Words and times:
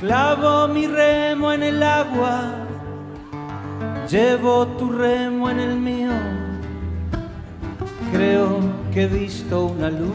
Clavo 0.00 0.68
mi 0.68 0.86
remo 0.86 1.50
en 1.52 1.64
el 1.64 1.82
agua, 1.82 2.52
llevo 4.08 4.64
tu 4.78 4.92
remo 4.92 5.50
en 5.50 5.58
el 5.58 5.74
mío. 5.74 6.12
Creo 8.12 8.60
que 8.94 9.02
he 9.02 9.06
visto 9.08 9.66
una 9.66 9.90
luz 9.90 10.08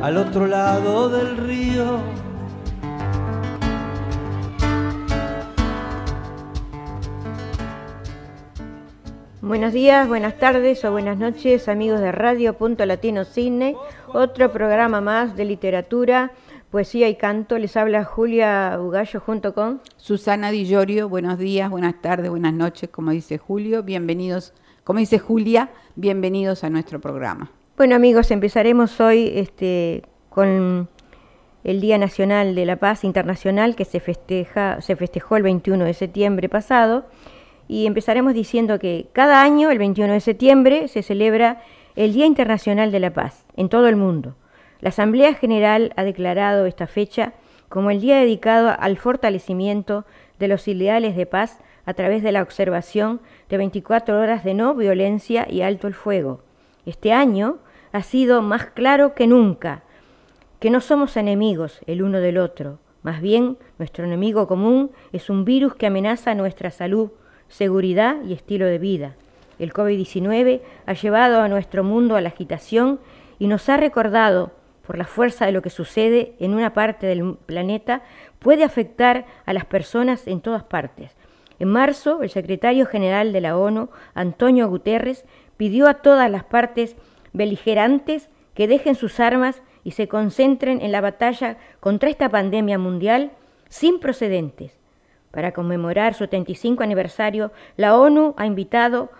al 0.00 0.18
otro 0.18 0.46
lado 0.46 1.08
del 1.08 1.36
río. 1.36 1.98
Buenos 9.42 9.72
días, 9.72 10.06
buenas 10.06 10.38
tardes 10.38 10.84
o 10.84 10.92
buenas 10.92 11.18
noches, 11.18 11.68
amigos 11.68 11.98
de 12.00 12.12
Radio 12.12 12.54
Punto 12.54 12.86
Latino 12.86 13.24
Cine, 13.24 13.76
otro 14.12 14.52
programa 14.52 15.00
más 15.00 15.34
de 15.36 15.44
literatura, 15.44 16.30
poesía 16.70 17.08
y 17.08 17.16
canto. 17.16 17.58
Les 17.58 17.76
habla 17.76 18.04
Julia 18.04 18.76
Bugallo 18.78 19.20
junto 19.20 19.54
con 19.54 19.80
Susana 19.96 20.50
Di 20.50 20.66
Llorio. 20.66 21.08
Buenos 21.08 21.38
días, 21.38 21.70
buenas 21.70 22.00
tardes, 22.00 22.30
buenas 22.30 22.52
noches, 22.52 22.90
como 22.90 23.10
dice 23.10 23.38
Julio. 23.38 23.82
Bienvenidos, 23.82 24.52
como 24.84 24.98
dice 24.98 25.18
Julia, 25.18 25.70
bienvenidos 25.96 26.64
a 26.64 26.70
nuestro 26.70 27.00
programa. 27.00 27.50
Bueno, 27.76 27.94
amigos, 27.94 28.30
empezaremos 28.30 29.00
hoy 29.00 29.30
este, 29.34 30.02
con 30.30 30.88
el 31.64 31.80
Día 31.80 31.98
Nacional 31.98 32.54
de 32.54 32.66
la 32.66 32.76
Paz 32.76 33.04
Internacional 33.04 33.76
que 33.76 33.84
se 33.84 34.00
festeja, 34.00 34.80
se 34.80 34.96
festejó 34.96 35.36
el 35.36 35.44
21 35.44 35.84
de 35.84 35.94
septiembre 35.94 36.48
pasado 36.48 37.06
y 37.66 37.86
empezaremos 37.86 38.34
diciendo 38.34 38.78
que 38.78 39.08
cada 39.12 39.42
año, 39.42 39.70
el 39.70 39.78
21 39.78 40.12
de 40.12 40.20
septiembre, 40.20 40.88
se 40.88 41.02
celebra 41.02 41.62
el 41.96 42.12
Día 42.12 42.26
Internacional 42.26 42.92
de 42.92 43.00
la 43.00 43.12
Paz 43.12 43.44
en 43.56 43.68
todo 43.68 43.88
el 43.88 43.96
mundo. 43.96 44.34
La 44.80 44.90
Asamblea 44.90 45.34
General 45.34 45.92
ha 45.96 46.04
declarado 46.04 46.66
esta 46.66 46.86
fecha 46.86 47.32
como 47.68 47.90
el 47.90 48.00
día 48.00 48.18
dedicado 48.18 48.74
al 48.78 48.96
fortalecimiento 48.96 50.04
de 50.38 50.48
los 50.48 50.68
ideales 50.68 51.16
de 51.16 51.26
paz 51.26 51.58
a 51.84 51.94
través 51.94 52.22
de 52.22 52.32
la 52.32 52.42
observación 52.42 53.20
de 53.48 53.56
24 53.56 54.18
horas 54.18 54.44
de 54.44 54.54
no 54.54 54.74
violencia 54.74 55.46
y 55.50 55.62
alto 55.62 55.86
el 55.88 55.94
fuego. 55.94 56.40
Este 56.86 57.12
año 57.12 57.58
ha 57.92 58.02
sido 58.02 58.42
más 58.42 58.66
claro 58.66 59.14
que 59.14 59.26
nunca 59.26 59.82
que 60.60 60.70
no 60.70 60.80
somos 60.80 61.16
enemigos 61.16 61.80
el 61.86 62.02
uno 62.02 62.18
del 62.20 62.38
otro, 62.38 62.78
más 63.02 63.20
bien 63.20 63.56
nuestro 63.78 64.04
enemigo 64.04 64.48
común 64.48 64.90
es 65.12 65.30
un 65.30 65.44
virus 65.44 65.74
que 65.74 65.86
amenaza 65.86 66.34
nuestra 66.34 66.70
salud, 66.70 67.10
seguridad 67.48 68.16
y 68.24 68.32
estilo 68.32 68.66
de 68.66 68.78
vida. 68.78 69.14
El 69.58 69.72
COVID-19 69.72 70.60
ha 70.86 70.92
llevado 70.92 71.40
a 71.40 71.48
nuestro 71.48 71.84
mundo 71.84 72.16
a 72.16 72.20
la 72.20 72.28
agitación 72.28 73.00
y 73.38 73.46
nos 73.46 73.68
ha 73.68 73.76
recordado, 73.76 74.50
por 74.88 74.98
la 74.98 75.04
fuerza 75.04 75.46
de 75.46 75.52
lo 75.52 75.62
que 75.62 75.70
sucede 75.70 76.34
en 76.40 76.54
una 76.54 76.72
parte 76.72 77.06
del 77.06 77.36
planeta, 77.46 78.02
puede 78.40 78.64
afectar 78.64 79.26
a 79.46 79.52
las 79.52 79.64
personas 79.64 80.26
en 80.26 80.40
todas 80.40 80.64
partes. 80.64 81.16
En 81.60 81.68
marzo, 81.68 82.22
el 82.24 82.30
secretario 82.30 82.86
general 82.86 83.32
de 83.32 83.40
la 83.40 83.56
ONU, 83.56 83.90
Antonio 84.14 84.68
Guterres, 84.68 85.24
pidió 85.56 85.86
a 85.86 85.94
todas 85.94 86.28
las 86.28 86.42
partes 86.42 86.96
beligerantes 87.32 88.30
que 88.54 88.66
dejen 88.66 88.96
sus 88.96 89.20
armas 89.20 89.62
y 89.84 89.92
se 89.92 90.08
concentren 90.08 90.80
en 90.80 90.90
la 90.90 91.00
batalla 91.00 91.58
contra 91.78 92.10
esta 92.10 92.28
pandemia 92.28 92.78
mundial 92.78 93.30
sin 93.68 94.00
procedentes 94.00 94.78
para 95.30 95.52
conmemorar 95.52 96.14
su 96.14 96.24
75 96.24 96.82
aniversario, 96.82 97.52
la 97.76 97.96
ONU 97.96 98.34
ha 98.36 98.46
invitado 98.46 99.10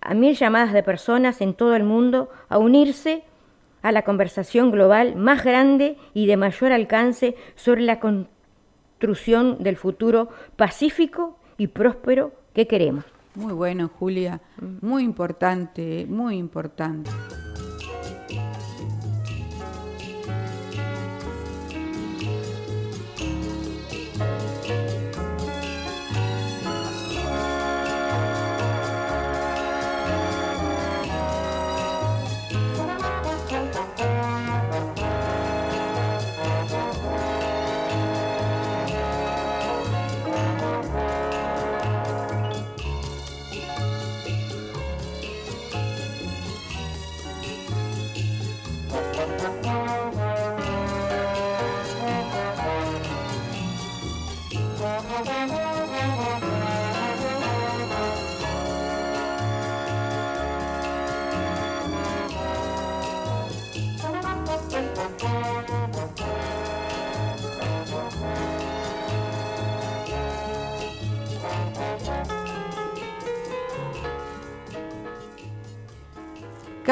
a 0.00 0.14
mil 0.14 0.34
llamadas 0.34 0.72
de 0.72 0.82
personas 0.82 1.40
en 1.40 1.54
todo 1.54 1.76
el 1.76 1.84
mundo 1.84 2.30
a 2.48 2.58
unirse 2.58 3.22
a 3.82 3.92
la 3.92 4.02
conversación 4.02 4.70
global 4.70 5.16
más 5.16 5.44
grande 5.44 5.96
y 6.14 6.26
de 6.26 6.36
mayor 6.36 6.72
alcance 6.72 7.34
sobre 7.54 7.82
la 7.82 8.00
construcción 8.00 9.62
del 9.62 9.76
futuro 9.76 10.28
pacífico 10.56 11.38
y 11.56 11.68
próspero 11.68 12.32
que 12.54 12.66
queremos. 12.66 13.04
Muy 13.34 13.52
bueno, 13.52 13.90
Julia. 13.98 14.40
Muy 14.80 15.04
importante, 15.04 16.06
muy 16.08 16.36
importante. 16.36 17.10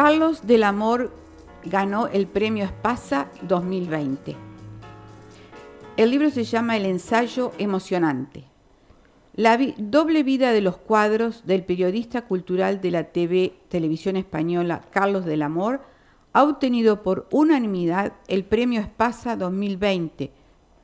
Carlos 0.09 0.47
del 0.47 0.63
Amor 0.63 1.13
ganó 1.67 2.07
el 2.07 2.27
premio 2.27 2.65
Espasa 2.65 3.29
2020. 3.43 4.37
El 5.99 6.11
libro 6.11 6.31
se 6.31 6.45
llama 6.45 6.79
El 6.79 6.87
ensayo 6.87 7.53
emocionante. 7.59 8.45
La 9.35 9.59
doble 9.77 10.23
vida 10.23 10.53
de 10.53 10.63
los 10.63 10.79
cuadros 10.79 11.45
del 11.45 11.63
periodista 11.63 12.23
cultural 12.23 12.81
de 12.81 12.91
la 12.91 13.05
TV 13.05 13.53
Televisión 13.69 14.17
Española 14.17 14.81
Carlos 14.93 15.27
del 15.27 15.43
Amor 15.43 15.83
ha 16.33 16.43
obtenido 16.45 17.03
por 17.03 17.29
unanimidad 17.31 18.15
el 18.29 18.47
premio 18.47 18.81
Espasa 18.81 19.37
2020, 19.37 20.33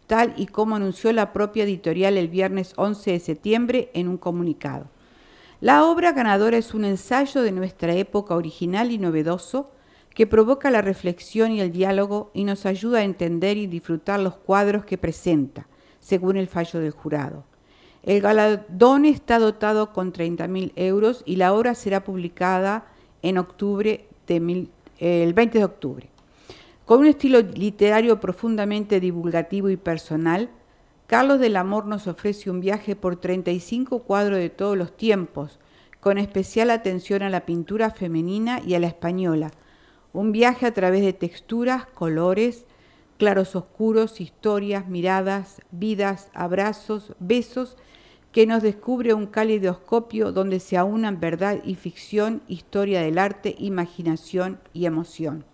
tal 0.07 0.35
y 0.37 0.49
como 0.49 0.77
anunció 0.77 1.11
la 1.15 1.33
propia 1.33 1.65
editorial 1.65 2.19
el 2.19 2.29
viernes 2.29 2.75
11 2.77 3.13
de 3.13 3.21
septiembre 3.21 3.91
en 3.95 4.09
un 4.09 4.19
comunicado. 4.19 4.91
La 5.65 5.87
obra 5.87 6.13
ganadora 6.13 6.59
es 6.59 6.75
un 6.75 6.85
ensayo 6.85 7.41
de 7.41 7.51
nuestra 7.51 7.95
época 7.95 8.35
original 8.35 8.93
y 8.93 8.99
novedoso 8.99 9.71
que 10.11 10.27
provoca 10.27 10.71
la 10.71 10.83
reflexión 10.83 11.53
y 11.53 11.63
el 11.63 11.73
diálogo 11.73 12.31
y 12.35 12.45
nos 12.45 12.67
ayuda 12.67 12.99
a 12.99 13.05
entender 13.05 13.57
y 13.57 13.67
disfrutar 13.67 14.21
los 14.21 14.37
cuadros 14.37 14.85
que 14.85 14.99
presenta, 14.99 15.67
según 16.01 16.37
el 16.37 16.49
fallo 16.49 16.81
del 16.81 16.91
jurado. 16.91 17.47
El 18.03 18.21
galardón 18.21 19.07
está 19.07 19.39
dotado 19.39 19.95
con 19.95 20.13
30.000 20.13 20.73
euros 20.77 21.23
y 21.25 21.37
la 21.37 21.55
obra 21.55 21.75
será 21.75 22.05
publicada 22.05 22.85
en 23.23 23.39
octubre 23.39 24.07
el 24.29 25.33
20 25.33 25.59
de 25.59 25.65
octubre. 25.65 26.11
Con 26.85 27.01
un 27.01 27.07
estilo 27.07 27.41
literario 27.41 28.21
profundamente 28.21 29.01
divulgativo 29.01 29.71
y 29.71 29.79
personal, 29.79 30.51
Carlos 31.07 31.39
del 31.39 31.57
Amor 31.57 31.85
nos 31.85 32.07
ofrece 32.07 32.51
un 32.51 32.61
viaje 32.61 32.97
por 32.97 33.17
35 33.17 34.05
cuadros 34.05 34.39
de 34.39 34.49
todos 34.49 34.77
los 34.77 34.97
tiempos, 34.97 35.59
con 36.01 36.17
especial 36.17 36.71
atención 36.71 37.23
a 37.23 37.29
la 37.29 37.45
pintura 37.45 37.91
femenina 37.91 38.63
y 38.67 38.75
a 38.75 38.81
la 38.81 38.87
española. 38.87 39.51
Un 40.15 40.33
viaje 40.33 40.65
a 40.65 40.73
través 40.73 41.03
de 41.03 41.13
texturas, 41.13 41.85
colores, 41.87 42.65
claros 43.19 43.55
oscuros, 43.55 44.19
historias, 44.21 44.89
miradas, 44.89 45.61
vidas, 45.71 46.31
abrazos, 46.33 47.13
besos, 47.19 47.77
que 48.33 48.47
nos 48.47 48.63
descubre 48.63 49.13
un 49.13 49.27
calidoscopio 49.27 50.33
donde 50.33 50.59
se 50.59 50.79
aunan 50.79 51.21
verdad 51.21 51.61
y 51.65 51.75
ficción, 51.75 52.43
historia 52.49 53.03
del 53.03 53.19
arte, 53.19 53.55
imaginación 53.59 54.59
y 54.73 54.87
emoción. 54.87 55.45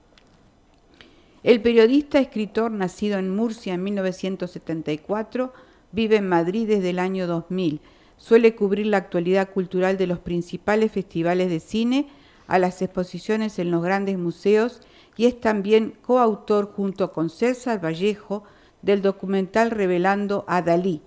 El 1.42 1.62
periodista 1.62 2.18
escritor 2.18 2.70
nacido 2.70 3.18
en 3.18 3.34
Murcia 3.34 3.72
en 3.72 3.82
1974 3.82 5.54
vive 5.90 6.16
en 6.16 6.28
Madrid 6.28 6.68
desde 6.68 6.90
el 6.90 6.98
año 6.98 7.26
2000. 7.26 7.80
Suele 8.18 8.54
cubrir 8.54 8.86
la 8.86 8.98
actualidad 8.98 9.48
cultural 9.48 9.96
de 9.96 10.06
los 10.06 10.18
principales 10.18 10.92
festivales 10.92 11.48
de 11.48 11.60
cine, 11.60 12.08
a 12.46 12.58
las 12.58 12.82
exposiciones 12.82 13.58
en 13.58 13.70
los 13.70 13.82
grandes 13.82 14.18
museos 14.18 14.82
y 15.16 15.26
es 15.26 15.40
también 15.40 15.94
coautor 16.02 16.72
junto 16.72 17.12
con 17.12 17.30
César 17.30 17.82
Vallejo 17.82 18.42
del 18.82 19.00
documental 19.00 19.70
Revelando 19.70 20.44
a 20.46 20.60
Dalí. 20.60 21.00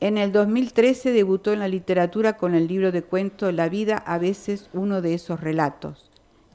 En 0.00 0.18
el 0.18 0.32
2013 0.32 1.12
debutó 1.12 1.52
en 1.52 1.60
la 1.60 1.68
literatura 1.68 2.36
con 2.36 2.54
el 2.54 2.66
libro 2.66 2.90
de 2.90 3.02
cuento 3.02 3.52
La 3.52 3.68
vida 3.68 3.96
a 3.98 4.18
veces 4.18 4.70
uno 4.72 5.02
de 5.02 5.14
esos 5.14 5.40
relatos. 5.40 6.10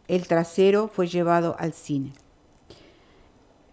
El 0.07 0.27
trasero 0.27 0.89
fue 0.89 1.07
llevado 1.07 1.55
al 1.57 1.71
cine. 1.71 2.13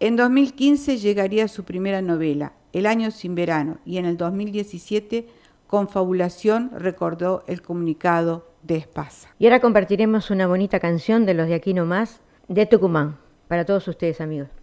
En 0.00 0.14
2015 0.14 0.98
llegaría 0.98 1.48
su 1.48 1.64
primera 1.64 2.02
novela, 2.02 2.52
El 2.72 2.86
año 2.86 3.10
sin 3.10 3.34
verano, 3.34 3.78
y 3.84 3.98
en 3.98 4.04
el 4.04 4.16
2017, 4.16 5.26
con 5.66 5.88
Fabulación, 5.88 6.70
recordó 6.72 7.42
el 7.48 7.62
comunicado 7.62 8.46
de 8.62 8.76
Espasa. 8.76 9.34
Y 9.40 9.46
ahora 9.46 9.60
compartiremos 9.60 10.30
una 10.30 10.46
bonita 10.46 10.78
canción 10.78 11.26
de 11.26 11.34
los 11.34 11.48
de 11.48 11.54
aquí 11.54 11.74
nomás, 11.74 12.20
de 12.46 12.66
Tucumán, 12.66 13.16
para 13.48 13.64
todos 13.64 13.88
ustedes 13.88 14.20
amigos. 14.20 14.57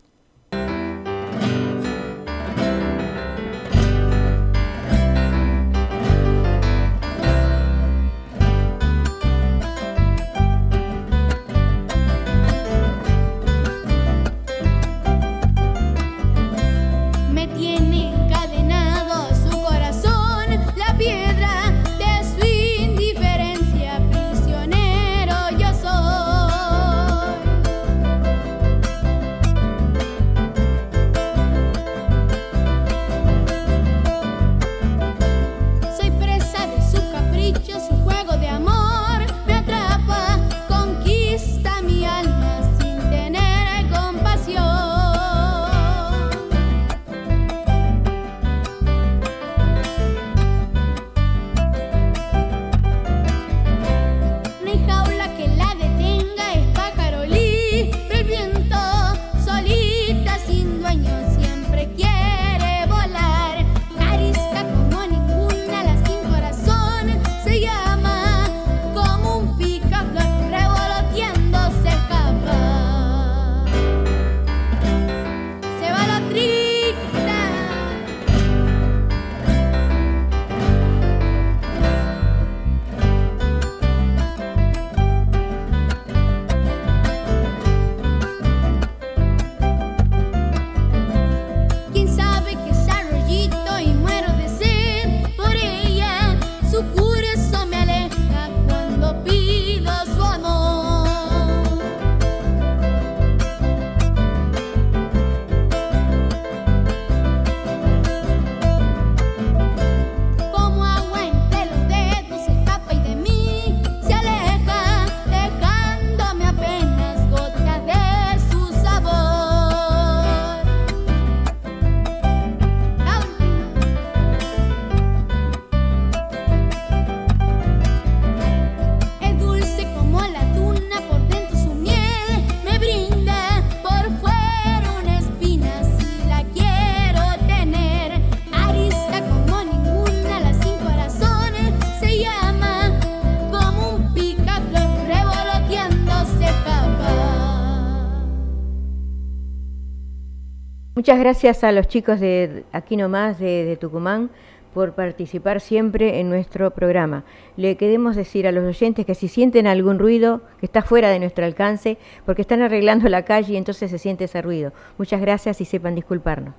Muchas 151.06 151.20
gracias 151.20 151.64
a 151.64 151.72
los 151.72 151.88
chicos 151.88 152.20
de 152.20 152.64
aquí 152.72 152.98
nomás, 152.98 153.38
de, 153.38 153.78
Tucumán, 153.80 154.32
por 154.74 154.94
participar 154.94 155.62
siempre 155.62 156.20
en 156.20 156.30
nuestro 156.30 156.72
programa. 156.72 157.24
Le 157.58 157.78
queremos 157.78 158.16
decir 158.16 158.48
a 158.48 158.52
los 158.52 158.64
oyentes 158.64 159.06
que 159.06 159.14
si 159.14 159.28
sienten 159.28 159.68
algún 159.68 160.00
ruido 160.00 160.42
que 160.60 160.66
está 160.66 160.82
fuera 160.82 161.10
de 161.10 161.20
nuestro 161.20 161.46
alcance, 161.46 162.00
porque 162.26 162.42
están 162.42 162.64
arreglando 162.64 163.08
la 163.08 163.24
calle 163.24 163.54
y 163.54 163.58
entonces 163.58 163.92
se 163.92 164.00
siente 164.00 164.24
ese 164.24 164.42
ruido. 164.42 164.74
Muchas 164.98 165.22
gracias 165.22 165.62
y 165.62 165.66
sepan 165.66 165.94
disculparnos. 165.94 166.56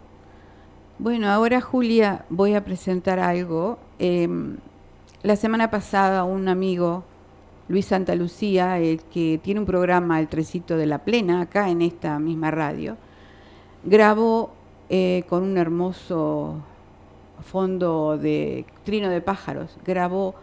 Bueno, 1.00 1.28
ahora 1.28 1.60
Julia 1.60 2.24
voy 2.30 2.54
a 2.54 2.64
presentar 2.64 3.18
algo. 3.18 3.80
Em, 3.98 4.58
la 5.24 5.34
semana 5.34 5.72
pasada 5.72 6.22
un 6.22 6.46
amigo, 6.46 7.02
Luis 7.66 7.86
Santa 7.86 8.14
Lucía, 8.14 8.78
que 9.12 9.40
tiene 9.42 9.58
un 9.58 9.66
programa, 9.66 10.20
El 10.20 10.28
Trecito 10.28 10.76
de 10.76 10.86
la 10.86 10.98
Plena, 10.98 11.40
acá 11.40 11.68
en 11.68 11.82
esta 11.82 12.20
misma 12.20 12.52
radio, 12.52 12.96
grabó 13.86 14.50
eh, 14.88 15.24
con 15.28 15.42
un 15.42 15.56
hermoso 15.56 16.56
fondo 17.42 18.18
de 18.18 18.66
trino 18.84 19.08
de 19.08 19.20
pájaros, 19.20 19.76
grabó 19.86 20.34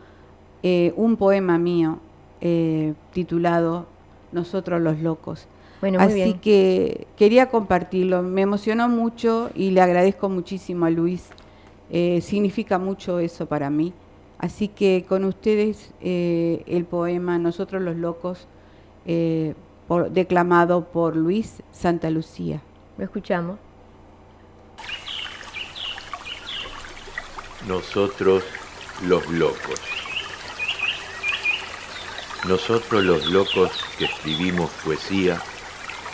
eh, 0.64 0.94
un 0.96 1.18
poema 1.18 1.58
mío 1.58 2.00
eh, 2.42 2.94
titulado 3.12 3.86
Nosotros 4.32 4.82
los 4.82 5.00
locos. 5.00 5.48
Bueno, 5.82 6.00
Así 6.00 6.36
que 6.36 7.08
quería 7.18 7.50
compartirlo, 7.50 8.24
me 8.24 8.42
emocionó 8.42 8.88
mucho 8.88 9.50
y 9.54 9.72
le 9.72 9.82
agradezco 9.82 10.30
muchísimo 10.30 10.86
a 10.86 10.90
Luis, 10.90 11.30
significa 12.22 12.80
mucho 12.80 13.20
eso 13.20 13.48
para 13.48 13.70
mí. 13.70 13.94
Así 14.38 14.70
que 14.70 15.06
con 15.08 15.26
ustedes 15.26 15.92
el 16.00 16.86
poema 16.90 17.38
Nosotros 17.38 17.82
los 17.82 17.98
locos, 17.98 18.48
declamado 20.10 20.86
por 20.86 21.18
Luis 21.18 21.62
Santa 21.74 22.10
Lucía. 22.10 22.62
Lo 22.98 23.06
escuchamos. 23.06 23.58
Nosotros 27.68 28.44
los 29.04 29.28
locos. 29.30 29.80
Nosotros 32.48 33.04
los 33.04 33.26
locos 33.28 33.72
que 33.98 34.06
escribimos 34.06 34.70
poesía, 34.84 35.42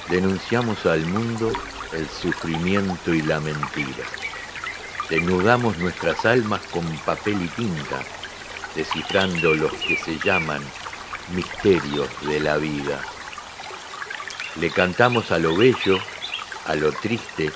denunciamos 0.10 0.86
al 0.86 1.06
mundo 1.08 1.52
el 1.92 2.08
sufrimiento 2.08 3.14
y 3.14 3.24
la 3.24 3.40
mentira. 3.40 4.06
Desnudamos 5.10 5.78
nuestras 5.80 6.24
almas 6.26 6.62
con 6.68 6.86
papel 7.00 7.42
y 7.42 7.48
tinta, 7.48 8.00
descifrando 8.76 9.56
los 9.56 9.74
que 9.74 9.98
se 9.98 10.20
llaman 10.20 10.62
misterios 11.34 12.08
de 12.28 12.40
la 12.40 12.58
vida. 12.58 13.02
Le 14.56 14.70
cantamos 14.70 15.32
a 15.32 15.40
lo 15.40 15.58
bello 15.58 15.98
a 16.66 16.76
lo 16.76 16.92
triste, 16.92 17.52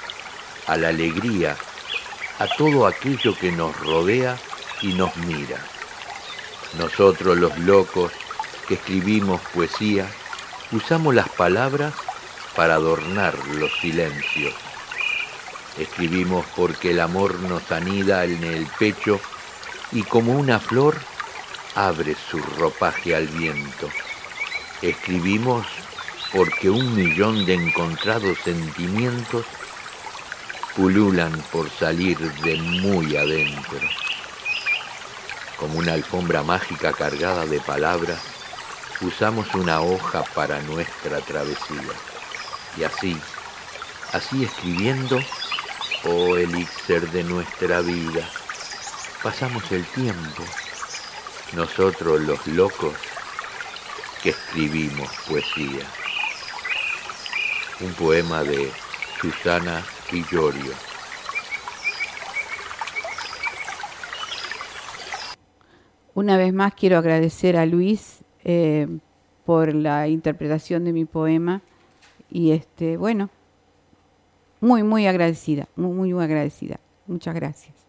a 0.67 0.77
la 0.77 0.89
alegría, 0.89 1.55
a 2.39 2.47
todo 2.47 2.87
aquello 2.87 3.37
que 3.37 3.51
nos 3.51 3.77
rodea 3.79 4.37
y 4.81 4.93
nos 4.93 5.15
mira. 5.17 5.57
Nosotros 6.77 7.37
los 7.37 7.57
locos 7.59 8.11
que 8.67 8.75
escribimos 8.75 9.41
poesía, 9.53 10.07
usamos 10.71 11.13
las 11.13 11.29
palabras 11.29 11.93
para 12.55 12.75
adornar 12.75 13.35
los 13.47 13.71
silencios. 13.79 14.53
Escribimos 15.77 16.45
porque 16.55 16.91
el 16.91 16.99
amor 16.99 17.39
nos 17.41 17.71
anida 17.71 18.25
en 18.25 18.43
el 18.43 18.65
pecho 18.79 19.19
y 19.91 20.03
como 20.03 20.33
una 20.33 20.59
flor 20.59 20.97
abre 21.75 22.15
su 22.29 22.37
ropaje 22.39 23.15
al 23.15 23.27
viento. 23.27 23.89
Escribimos 24.81 25.65
porque 26.33 26.69
un 26.69 26.95
millón 26.95 27.45
de 27.45 27.53
encontrados 27.53 28.37
sentimientos 28.39 29.45
pululan 30.75 31.31
por 31.51 31.69
salir 31.69 32.17
de 32.17 32.57
muy 32.57 33.15
adentro. 33.15 33.79
Como 35.57 35.77
una 35.77 35.93
alfombra 35.93 36.43
mágica 36.43 36.91
cargada 36.91 37.45
de 37.45 37.61
palabras, 37.61 38.19
usamos 39.01 39.53
una 39.53 39.81
hoja 39.81 40.23
para 40.33 40.59
nuestra 40.63 41.21
travesía. 41.21 41.93
Y 42.77 42.83
así, 42.83 43.15
Así 44.13 44.43
escribiendo, 44.43 45.19
oh 46.03 46.37
elixir 46.37 47.09
de 47.09 47.23
nuestra 47.23 47.81
vida, 47.81 48.29
pasamos 49.23 49.71
el 49.71 49.83
tiempo, 49.87 50.43
nosotros 51.53 52.21
los 52.21 52.45
locos 52.45 52.93
que 54.21 54.29
escribimos 54.29 55.09
poesía. 55.27 55.81
Un 57.83 57.91
poema 57.93 58.43
de 58.43 58.69
Susana 59.19 59.83
Villorio. 60.11 60.71
Una 66.13 66.37
vez 66.37 66.53
más 66.53 66.73
quiero 66.75 66.97
agradecer 66.97 67.57
a 67.57 67.65
Luis 67.65 68.23
eh, 68.43 68.87
por 69.45 69.73
la 69.73 70.07
interpretación 70.07 70.85
de 70.85 70.93
mi 70.93 71.05
poema 71.05 71.61
y 72.29 72.51
este, 72.51 72.95
bueno, 72.95 73.29
muy, 74.61 74.83
muy 74.83 75.05
agradecida, 75.05 75.67
muy, 75.75 75.91
muy 75.91 76.23
agradecida. 76.23 76.79
Muchas 77.05 77.35
gracias. 77.35 77.82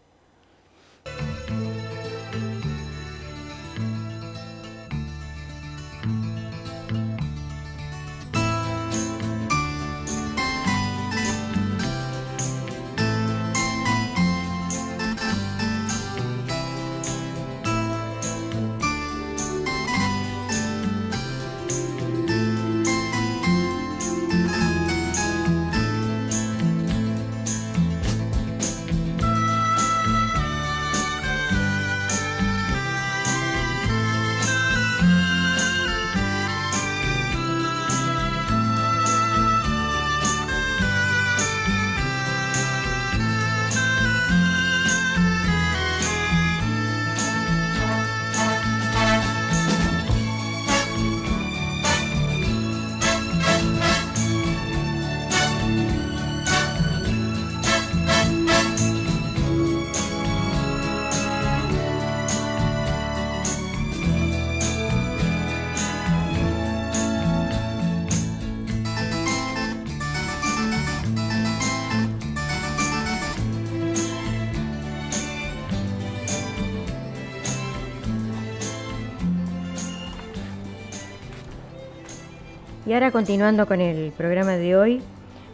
Ahora 82.95 83.11
continuando 83.11 83.67
con 83.67 83.81
el 83.81 84.13
programa 84.13 84.53
de 84.53 84.77
hoy, 84.77 85.01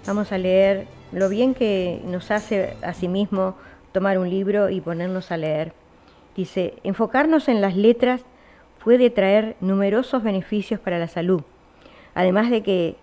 vamos 0.05 0.31
a 0.31 0.37
leer 0.37 0.85
lo 1.11 1.27
bien 1.27 1.55
que 1.55 1.99
nos 2.05 2.29
hace 2.29 2.77
a 2.83 2.93
sí 2.93 3.07
mismo 3.07 3.55
tomar 3.93 4.19
un 4.19 4.29
libro 4.29 4.69
y 4.69 4.79
ponernos 4.79 5.31
a 5.31 5.37
leer. 5.37 5.73
Dice, 6.35 6.75
enfocarnos 6.83 7.47
en 7.47 7.59
las 7.59 7.75
letras 7.75 8.21
puede 8.83 9.09
traer 9.09 9.55
numerosos 9.59 10.21
beneficios 10.21 10.79
para 10.79 10.99
la 10.99 11.07
salud, 11.07 11.41
además 12.13 12.51
de 12.51 12.61
que 12.61 12.95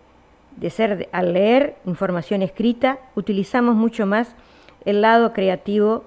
de 0.54 0.70
ser 0.70 1.08
al 1.10 1.32
leer 1.32 1.74
información 1.84 2.42
escrita, 2.42 3.00
utilizamos 3.16 3.74
mucho 3.74 4.06
más 4.06 4.36
el 4.84 5.00
lado 5.00 5.32
creativo, 5.32 6.04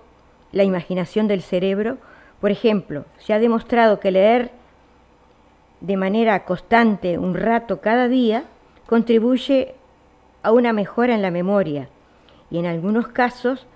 la 0.53 0.63
imaginación 0.63 1.27
del 1.27 1.41
cerebro. 1.41 1.97
Por 2.39 2.51
ejemplo, 2.51 3.03
se 3.17 3.33
ha 3.33 3.39
demostrado 3.39 3.99
que 3.99 4.11
leer 4.11 4.51
de 5.81 5.97
manera 5.97 6.45
constante 6.45 7.17
un 7.17 7.33
rato 7.33 7.81
cada 7.81 8.07
día 8.07 8.45
contribuye 8.85 9.75
a 10.43 10.51
una 10.51 10.73
mejora 10.73 11.13
en 11.15 11.21
la 11.21 11.31
memoria 11.31 11.89
y 12.49 12.59
en 12.59 12.65
algunos 12.65 13.07
casos 13.07 13.67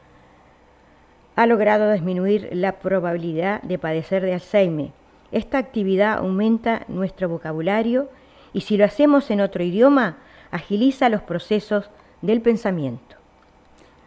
ha 1.35 1.45
logrado 1.45 1.91
disminuir 1.91 2.49
la 2.53 2.79
probabilidad 2.79 3.61
de 3.63 3.77
padecer 3.77 4.23
de 4.23 4.33
Alzheimer. 4.33 4.91
Esta 5.31 5.57
actividad 5.57 6.19
aumenta 6.19 6.83
nuestro 6.87 7.27
vocabulario 7.27 8.09
y 8.53 8.61
si 8.61 8.77
lo 8.77 8.85
hacemos 8.85 9.29
en 9.31 9.41
otro 9.41 9.63
idioma, 9.63 10.17
agiliza 10.51 11.09
los 11.09 11.21
procesos 11.21 11.89
del 12.21 12.41
pensamiento. 12.41 13.17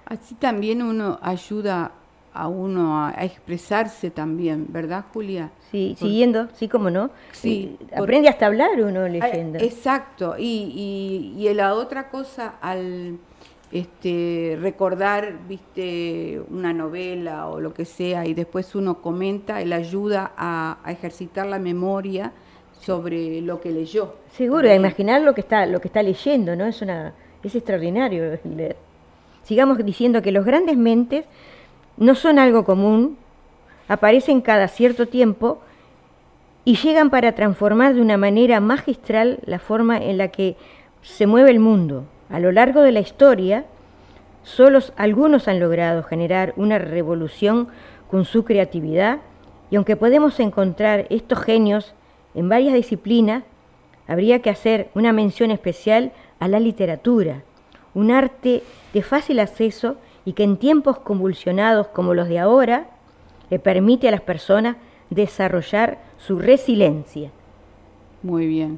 Así 0.06 0.34
también 0.34 0.82
uno 0.82 1.18
ayuda 1.20 1.92
a 2.32 2.48
uno 2.48 3.04
a, 3.04 3.12
expresarse 3.24 4.10
también, 4.10 4.66
¿verdad, 4.68 5.04
Julia? 5.12 5.50
Sí, 5.70 5.96
siguiendo, 5.98 6.48
sí, 6.54 6.68
como 6.68 6.90
no. 6.90 7.10
Sí, 7.32 7.76
aprende 7.94 8.28
hasta 8.28 8.46
hablar 8.46 8.70
uno 8.80 9.08
leyendo. 9.08 9.58
Exacto, 9.58 10.36
y, 10.38 11.34
y, 11.36 11.54
la 11.54 11.74
otra 11.74 12.10
cosa, 12.10 12.54
al 12.60 13.18
este, 13.72 14.56
recordar, 14.60 15.46
viste, 15.46 16.40
una 16.50 16.72
novela 16.72 17.48
o 17.48 17.60
lo 17.60 17.74
que 17.74 17.84
sea, 17.84 18.26
y 18.26 18.34
después 18.34 18.74
uno 18.74 19.02
comenta, 19.02 19.60
él 19.60 19.72
ayuda 19.72 20.32
a, 20.36 20.78
ejercitar 20.86 21.46
la 21.46 21.58
memoria 21.58 22.32
sobre 22.80 23.40
lo 23.40 23.60
que 23.60 23.70
leyó. 23.70 24.14
Seguro, 24.32 24.70
a 24.70 24.74
imaginar 24.74 25.20
lo 25.22 25.34
que 25.34 25.40
está, 25.40 25.66
lo 25.66 25.80
que 25.80 25.88
está 25.88 26.02
leyendo, 26.02 26.56
¿no? 26.56 26.64
Es 26.66 26.80
una, 26.80 27.12
es 27.42 27.54
extraordinario 27.54 28.38
leer. 28.44 28.76
Sigamos 29.42 29.78
diciendo 29.84 30.20
que 30.22 30.30
los 30.30 30.44
grandes 30.44 30.76
mentes 30.76 31.24
no 31.98 32.14
son 32.14 32.38
algo 32.38 32.64
común, 32.64 33.18
aparecen 33.88 34.40
cada 34.40 34.68
cierto 34.68 35.06
tiempo 35.06 35.60
y 36.64 36.76
llegan 36.76 37.10
para 37.10 37.32
transformar 37.32 37.94
de 37.94 38.00
una 38.00 38.16
manera 38.16 38.60
magistral 38.60 39.40
la 39.44 39.58
forma 39.58 39.96
en 39.96 40.18
la 40.18 40.28
que 40.28 40.56
se 41.02 41.26
mueve 41.26 41.50
el 41.50 41.60
mundo. 41.60 42.04
A 42.28 42.40
lo 42.40 42.52
largo 42.52 42.82
de 42.82 42.92
la 42.92 43.00
historia, 43.00 43.64
solo 44.42 44.80
algunos 44.96 45.48
han 45.48 45.60
logrado 45.60 46.02
generar 46.02 46.52
una 46.56 46.78
revolución 46.78 47.68
con 48.10 48.24
su 48.24 48.44
creatividad 48.44 49.20
y 49.70 49.76
aunque 49.76 49.96
podemos 49.96 50.38
encontrar 50.40 51.06
estos 51.10 51.40
genios 51.40 51.94
en 52.34 52.48
varias 52.48 52.74
disciplinas, 52.74 53.44
habría 54.06 54.40
que 54.40 54.50
hacer 54.50 54.90
una 54.94 55.12
mención 55.12 55.50
especial 55.50 56.12
a 56.38 56.48
la 56.48 56.60
literatura, 56.60 57.42
un 57.94 58.10
arte 58.10 58.62
de 58.92 59.02
fácil 59.02 59.40
acceso 59.40 59.96
y 60.28 60.34
que 60.34 60.42
en 60.42 60.58
tiempos 60.58 60.98
convulsionados 60.98 61.88
como 61.88 62.12
los 62.12 62.28
de 62.28 62.38
ahora 62.38 62.90
le 63.48 63.58
permite 63.58 64.08
a 64.08 64.10
las 64.10 64.20
personas 64.20 64.76
desarrollar 65.08 66.00
su 66.18 66.38
resiliencia. 66.38 67.30
Muy 68.22 68.46
bien. 68.46 68.76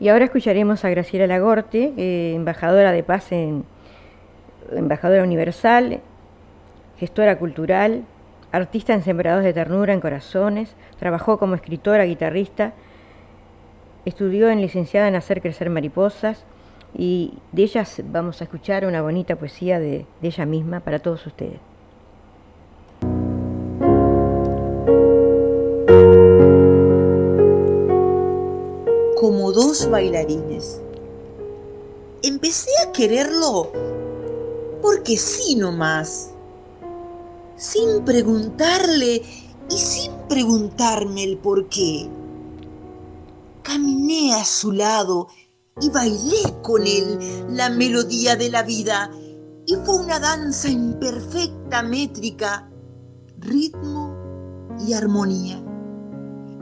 Y 0.00 0.08
ahora 0.08 0.24
escucharemos 0.24 0.82
a 0.86 0.88
Graciela 0.88 1.26
Lagorte, 1.26 1.92
embajadora 2.34 2.90
de 2.90 3.02
paz 3.02 3.32
en 3.32 3.64
embajadora 4.72 5.22
universal, 5.22 6.00
gestora 6.98 7.38
cultural, 7.38 8.04
artista 8.50 8.94
en 8.94 9.02
Sembrados 9.02 9.44
de 9.44 9.52
Ternura 9.52 9.92
en 9.92 10.00
Corazones, 10.00 10.74
trabajó 10.98 11.38
como 11.38 11.54
escritora, 11.54 12.04
guitarrista, 12.04 12.72
estudió 14.06 14.48
en 14.48 14.62
licenciada 14.62 15.06
en 15.06 15.16
Hacer 15.16 15.42
Crecer 15.42 15.68
Mariposas 15.68 16.44
y 16.96 17.34
de 17.52 17.64
ellas 17.64 18.02
vamos 18.06 18.40
a 18.40 18.44
escuchar 18.44 18.86
una 18.86 19.02
bonita 19.02 19.36
poesía 19.36 19.78
de 19.78 20.06
ella 20.22 20.46
misma 20.46 20.80
para 20.80 21.00
todos 21.00 21.26
ustedes. 21.26 21.60
Como 29.20 29.52
dos 29.52 29.90
bailarines. 29.90 30.80
Empecé 32.22 32.70
a 32.82 32.90
quererlo 32.90 33.70
porque 34.80 35.18
sí 35.18 35.56
nomás, 35.56 36.30
sin 37.54 38.02
preguntarle 38.06 39.22
y 39.68 39.76
sin 39.76 40.10
preguntarme 40.26 41.22
el 41.24 41.36
por 41.36 41.68
qué. 41.68 42.08
Caminé 43.62 44.32
a 44.32 44.44
su 44.46 44.72
lado 44.72 45.28
y 45.82 45.90
bailé 45.90 46.62
con 46.62 46.86
él 46.86 47.18
la 47.50 47.68
melodía 47.68 48.36
de 48.36 48.48
la 48.48 48.62
vida 48.62 49.10
y 49.66 49.74
fue 49.84 49.96
una 49.96 50.18
danza 50.18 50.68
en 50.68 50.98
perfecta 50.98 51.82
métrica, 51.82 52.70
ritmo 53.38 54.16
y 54.78 54.94
armonía 54.94 55.62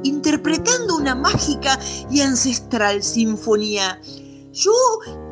interpretando 0.04 0.96
una 0.96 1.14
mágica 1.14 1.78
y 2.10 2.20
ancestral 2.20 3.02
sinfonía. 3.02 4.00
Yo 4.52 4.72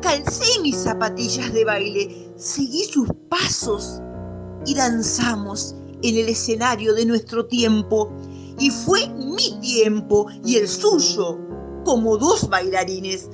calcé 0.01 0.59
mis 0.61 0.77
zapatillas 0.77 1.51
de 1.53 1.65
baile, 1.65 2.31
seguí 2.37 2.85
sus 2.85 3.09
pasos 3.29 4.01
y 4.65 4.75
danzamos 4.75 5.75
en 6.01 6.17
el 6.17 6.29
escenario 6.29 6.93
de 6.93 7.05
nuestro 7.05 7.45
tiempo. 7.47 8.11
Y 8.59 8.69
fue 8.71 9.07
mi 9.09 9.59
tiempo 9.59 10.27
y 10.43 10.55
el 10.55 10.67
suyo, 10.67 11.37
como 11.85 12.17
dos 12.17 12.49
bailarines. 12.49 13.29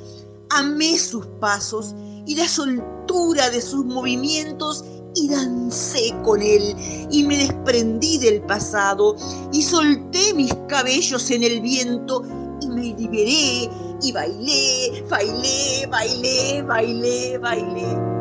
Amé 0.49 0.99
sus 0.99 1.25
pasos 1.39 1.95
y 2.25 2.35
la 2.35 2.47
soltura 2.47 3.49
de 3.49 3.61
sus 3.61 3.85
movimientos 3.85 4.83
y 5.15 5.29
dancé 5.29 6.13
con 6.23 6.41
él 6.41 6.75
y 7.11 7.23
me 7.23 7.37
desprendí 7.37 8.17
del 8.17 8.41
pasado 8.41 9.15
y 9.51 9.61
solté 9.61 10.33
mis 10.33 10.53
cabellos 10.67 11.29
en 11.31 11.43
el 11.43 11.61
viento 11.61 12.23
y 12.61 12.67
me 12.67 12.93
liberé 12.93 13.69
y 14.01 14.11
bailé, 14.11 15.03
bailé, 15.09 15.87
bailé, 15.89 16.61
bailé, 16.63 17.37
bailé. 17.37 18.13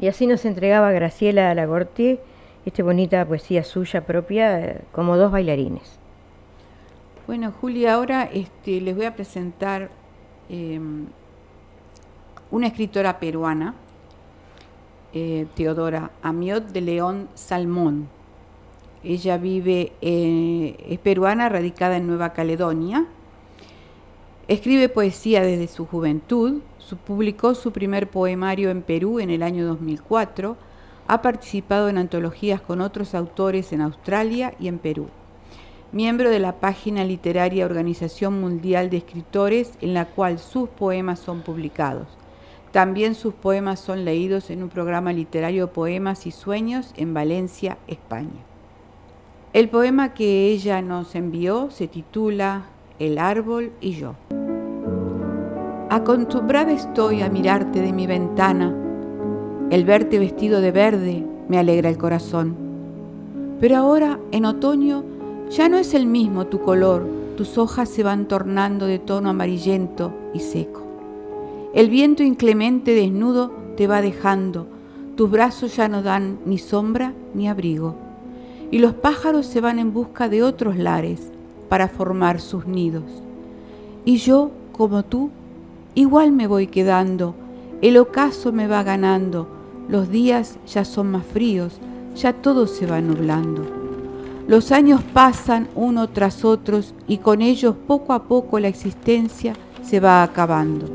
Y 0.00 0.08
así 0.08 0.26
nos 0.26 0.46
entregaba 0.46 0.92
Graciela 0.92 1.54
Lagortier 1.54 2.20
esta 2.64 2.82
bonita 2.82 3.24
poesía 3.26 3.64
suya 3.64 4.06
propia 4.06 4.60
eh, 4.60 4.80
como 4.92 5.16
dos 5.16 5.32
bailarines. 5.32 5.99
Bueno, 7.30 7.52
Julia, 7.60 7.94
ahora 7.94 8.24
este, 8.24 8.80
les 8.80 8.96
voy 8.96 9.04
a 9.04 9.14
presentar 9.14 9.88
em, 10.48 11.06
una 12.50 12.66
escritora 12.66 13.20
peruana, 13.20 13.76
eh, 15.14 15.46
Teodora 15.54 16.10
Amiot 16.22 16.72
de 16.72 16.80
León 16.80 17.28
Salmón. 17.36 18.08
Ella 19.04 19.38
vive, 19.38 19.92
eh, 20.00 20.76
es 20.88 20.98
peruana, 20.98 21.48
radicada 21.48 21.98
en 21.98 22.08
Nueva 22.08 22.32
Caledonia. 22.32 23.06
Escribe 24.48 24.88
poesía 24.88 25.42
desde 25.42 25.68
su 25.68 25.86
juventud. 25.86 26.62
Publicó 27.06 27.54
su 27.54 27.70
primer 27.70 28.10
poemario 28.10 28.70
en 28.70 28.82
Perú 28.82 29.20
en 29.20 29.30
el 29.30 29.44
año 29.44 29.64
2004. 29.68 30.56
Ha 31.06 31.22
participado 31.22 31.88
en 31.88 31.98
antologías 31.98 32.60
con 32.60 32.80
otros 32.80 33.14
autores 33.14 33.72
en 33.72 33.82
Australia 33.82 34.52
y 34.58 34.66
en 34.66 34.80
Perú 34.80 35.06
miembro 35.92 36.30
de 36.30 36.38
la 36.38 36.60
página 36.60 37.04
literaria 37.04 37.64
Organización 37.64 38.40
Mundial 38.40 38.90
de 38.90 38.98
Escritores, 38.98 39.72
en 39.80 39.94
la 39.94 40.06
cual 40.06 40.38
sus 40.38 40.68
poemas 40.68 41.18
son 41.18 41.42
publicados. 41.42 42.06
También 42.70 43.16
sus 43.16 43.34
poemas 43.34 43.80
son 43.80 44.04
leídos 44.04 44.50
en 44.50 44.62
un 44.62 44.68
programa 44.68 45.12
literario 45.12 45.72
Poemas 45.72 46.26
y 46.26 46.30
Sueños 46.30 46.94
en 46.96 47.12
Valencia, 47.12 47.78
España. 47.88 48.44
El 49.52 49.68
poema 49.68 50.14
que 50.14 50.46
ella 50.46 50.80
nos 50.80 51.16
envió 51.16 51.72
se 51.72 51.88
titula 51.88 52.66
El 53.00 53.18
árbol 53.18 53.72
y 53.80 53.92
yo. 53.92 54.14
Acostumbrada 55.88 56.70
estoy 56.70 57.22
a 57.22 57.28
mirarte 57.28 57.80
de 57.80 57.92
mi 57.92 58.06
ventana. 58.06 58.72
El 59.70 59.84
verte 59.84 60.20
vestido 60.20 60.60
de 60.60 60.70
verde 60.70 61.26
me 61.48 61.58
alegra 61.58 61.88
el 61.88 61.98
corazón. 61.98 62.54
Pero 63.58 63.76
ahora, 63.76 64.20
en 64.30 64.44
otoño, 64.44 65.02
ya 65.50 65.68
no 65.68 65.78
es 65.78 65.94
el 65.94 66.06
mismo 66.06 66.46
tu 66.46 66.60
color, 66.60 67.06
tus 67.36 67.58
hojas 67.58 67.88
se 67.88 68.04
van 68.04 68.26
tornando 68.26 68.86
de 68.86 69.00
tono 69.00 69.30
amarillento 69.30 70.12
y 70.32 70.40
seco. 70.40 70.82
El 71.74 71.90
viento 71.90 72.22
inclemente 72.22 72.94
desnudo 72.94 73.50
te 73.76 73.88
va 73.88 74.00
dejando, 74.00 74.66
tus 75.16 75.28
brazos 75.28 75.74
ya 75.74 75.88
no 75.88 76.02
dan 76.02 76.38
ni 76.46 76.58
sombra 76.58 77.14
ni 77.34 77.48
abrigo, 77.48 77.96
y 78.70 78.78
los 78.78 78.94
pájaros 78.94 79.46
se 79.46 79.60
van 79.60 79.80
en 79.80 79.92
busca 79.92 80.28
de 80.28 80.44
otros 80.44 80.76
lares 80.76 81.32
para 81.68 81.88
formar 81.88 82.40
sus 82.40 82.66
nidos. 82.66 83.04
Y 84.04 84.18
yo, 84.18 84.52
como 84.72 85.02
tú, 85.02 85.30
igual 85.94 86.30
me 86.30 86.46
voy 86.46 86.68
quedando, 86.68 87.34
el 87.82 87.96
ocaso 87.96 88.52
me 88.52 88.68
va 88.68 88.84
ganando, 88.84 89.48
los 89.88 90.10
días 90.10 90.58
ya 90.66 90.84
son 90.84 91.10
más 91.10 91.24
fríos, 91.24 91.80
ya 92.14 92.32
todo 92.32 92.68
se 92.68 92.86
va 92.86 93.00
nublando. 93.00 93.79
Los 94.50 94.72
años 94.72 95.00
pasan 95.12 95.68
uno 95.76 96.08
tras 96.08 96.44
otros 96.44 96.92
y 97.06 97.18
con 97.18 97.40
ellos 97.40 97.76
poco 97.86 98.12
a 98.12 98.24
poco 98.24 98.58
la 98.58 98.66
existencia 98.66 99.52
se 99.80 100.00
va 100.00 100.24
acabando. 100.24 100.86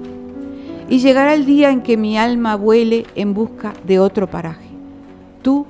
Y 0.89 0.99
llegará 0.99 1.33
el 1.33 1.45
día 1.45 1.69
en 1.69 1.81
que 1.81 1.95
mi 1.95 2.17
alma 2.17 2.57
vuele 2.57 3.05
en 3.15 3.33
busca 3.33 3.71
de 3.85 3.97
otro 3.97 4.29
paraje. 4.29 4.67
Tú 5.41 5.65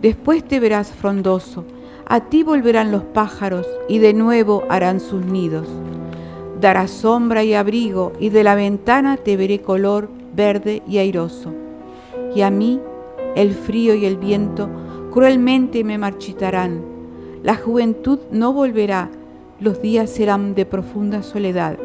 después 0.00 0.44
te 0.44 0.60
verás 0.60 0.92
frondoso, 0.92 1.66
a 2.06 2.20
ti 2.20 2.42
volverán 2.42 2.90
los 2.90 3.02
pájaros 3.02 3.66
y 3.86 3.98
de 3.98 4.14
nuevo 4.14 4.64
harán 4.70 4.98
sus 4.98 5.22
nidos. 5.22 5.68
Dará 6.58 6.88
sombra 6.88 7.44
y 7.44 7.52
abrigo 7.52 8.14
y 8.18 8.30
de 8.30 8.44
la 8.44 8.54
ventana 8.54 9.18
te 9.18 9.36
veré 9.36 9.60
color 9.60 10.08
verde 10.34 10.82
y 10.88 10.96
airoso. 10.96 11.52
Y 12.34 12.40
a 12.40 12.50
mí 12.50 12.80
el 13.34 13.52
frío 13.52 13.94
y 13.94 14.06
el 14.06 14.16
viento 14.16 14.70
cruelmente 15.10 15.84
me 15.84 15.98
marchitarán 15.98 16.95
la 17.46 17.54
juventud 17.54 18.18
no 18.32 18.52
volverá, 18.52 19.08
los 19.60 19.80
días 19.80 20.10
serán 20.10 20.56
de 20.56 20.66
profunda 20.66 21.22
soledad, 21.22 21.78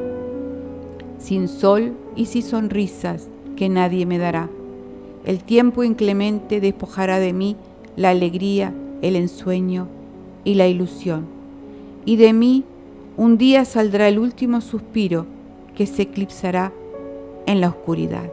sin 1.19 1.47
sol 1.47 1.91
y 2.15 2.25
sin 2.25 2.41
sonrisas 2.41 3.29
que 3.55 3.69
nadie 3.69 4.07
me 4.07 4.17
dará. 4.17 4.49
El 5.23 5.43
tiempo 5.43 5.83
inclemente 5.83 6.61
despojará 6.61 7.19
de 7.19 7.31
mí 7.33 7.57
la 7.95 8.09
alegría, 8.09 8.73
el 9.03 9.15
ensueño 9.15 9.87
y 10.43 10.55
la 10.55 10.67
ilusión. 10.67 11.27
Y 12.05 12.15
de 12.15 12.33
mí 12.33 12.63
un 13.15 13.37
día 13.37 13.63
saldrá 13.63 14.07
el 14.07 14.17
último 14.17 14.61
suspiro 14.61 15.27
que 15.75 15.85
se 15.85 16.01
eclipsará 16.01 16.71
en 17.45 17.61
la 17.61 17.69
oscuridad. 17.69 18.31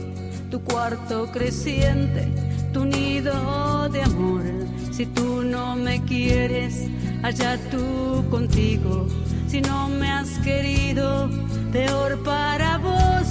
tu 0.50 0.60
cuarto 0.62 1.30
creciente, 1.32 2.28
tu 2.72 2.84
nido 2.84 3.88
de 3.88 4.02
amor. 4.02 4.42
Si 4.90 5.06
tú 5.06 5.42
no 5.42 5.76
me 5.76 6.02
quieres, 6.04 6.86
allá 7.22 7.58
tú 7.70 8.24
contigo. 8.30 9.06
Si 9.46 9.60
no 9.60 9.88
me 9.88 10.10
has 10.10 10.38
querido, 10.40 11.30
peor 11.72 12.22
para 12.24 12.78
vos. 12.78 13.26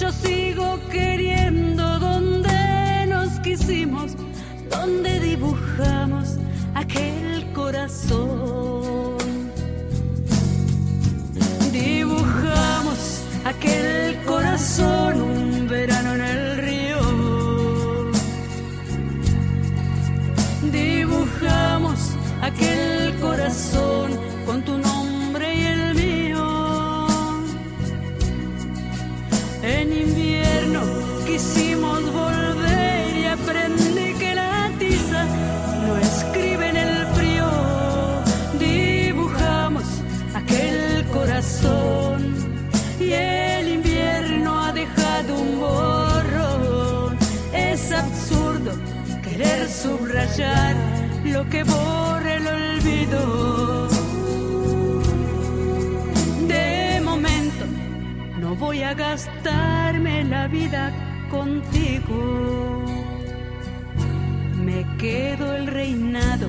Yo 0.00 0.10
sigo 0.10 0.80
queriendo 0.90 2.00
donde 2.00 2.33
donde 4.68 5.20
dibujamos 5.20 6.38
aquel 6.74 7.52
corazón. 7.52 9.16
Dibujamos 11.70 13.22
aquel 13.44 14.16
corazón 14.24 15.22
un 15.22 15.68
verano 15.68 16.14
en 16.14 16.20
el 16.20 16.58
río. 16.66 18.10
Dibujamos 20.72 22.10
aquel 22.42 23.14
corazón 23.20 24.18
con 24.46 24.62
tu 24.64 24.78
lo 51.66 51.72
que 51.72 51.72
borra 51.72 52.34
el 52.36 52.46
olvido. 52.46 53.88
De 56.48 57.00
momento 57.02 57.64
no 58.40 58.54
voy 58.56 58.82
a 58.82 58.94
gastarme 58.94 60.24
la 60.24 60.46
vida 60.48 60.92
contigo 61.30 62.84
me 64.64 64.96
quedo 64.96 65.54
el 65.54 65.66
reinado 65.66 66.48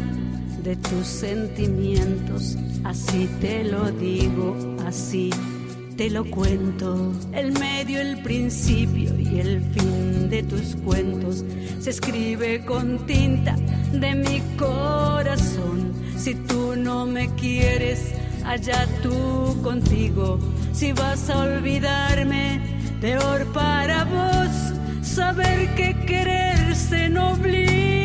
de 0.64 0.76
tus 0.78 1.06
sentimientos, 1.06 2.58
así 2.84 3.30
te 3.40 3.64
lo 3.66 3.92
digo, 3.92 4.78
así 4.86 5.30
te 5.96 6.10
lo 6.10 6.26
cuento. 6.26 7.14
El 7.34 7.52
medio, 7.52 8.02
el 8.02 8.24
principio 8.24 9.18
y 9.20 9.40
el 9.40 9.62
fin 9.62 10.15
de 10.30 10.44
tus 10.44 10.76
cuentos 10.84 11.44
se 11.80 11.90
escribe 11.90 12.64
con 12.66 13.06
tinta 13.06 13.56
de 13.92 14.16
mi 14.16 14.42
corazón. 14.58 15.94
Si 16.18 16.36
tú 16.36 16.76
no 16.76 17.06
me 17.06 17.34
quieres, 17.36 18.14
allá 18.44 18.88
tú 19.04 19.62
contigo. 19.62 20.40
Si 20.74 20.92
vas 20.92 21.30
a 21.30 21.40
olvidarme, 21.40 22.62
peor 23.02 23.46
para 23.54 24.04
vos 24.06 24.74
saber 25.02 25.74
que 25.76 25.96
quererse 26.06 27.10
no 27.10 27.34
obliga 27.34 27.96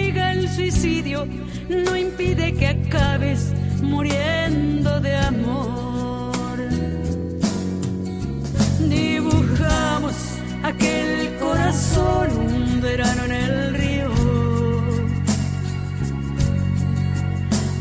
suicidio 0.61 1.26
no 1.68 1.96
impide 1.96 2.52
que 2.52 2.66
acabes 2.66 3.52
muriendo 3.83 5.00
de 5.00 5.16
amor. 5.16 5.89
Aquel 10.70 11.37
corazón 11.38 12.28
un 12.37 12.80
verano 12.80 13.24
en 13.24 13.33
el 13.33 13.74
río. 13.74 14.11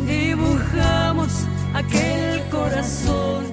Dibujamos 0.05 1.31
aquel 1.73 2.41
corazón 2.49 3.48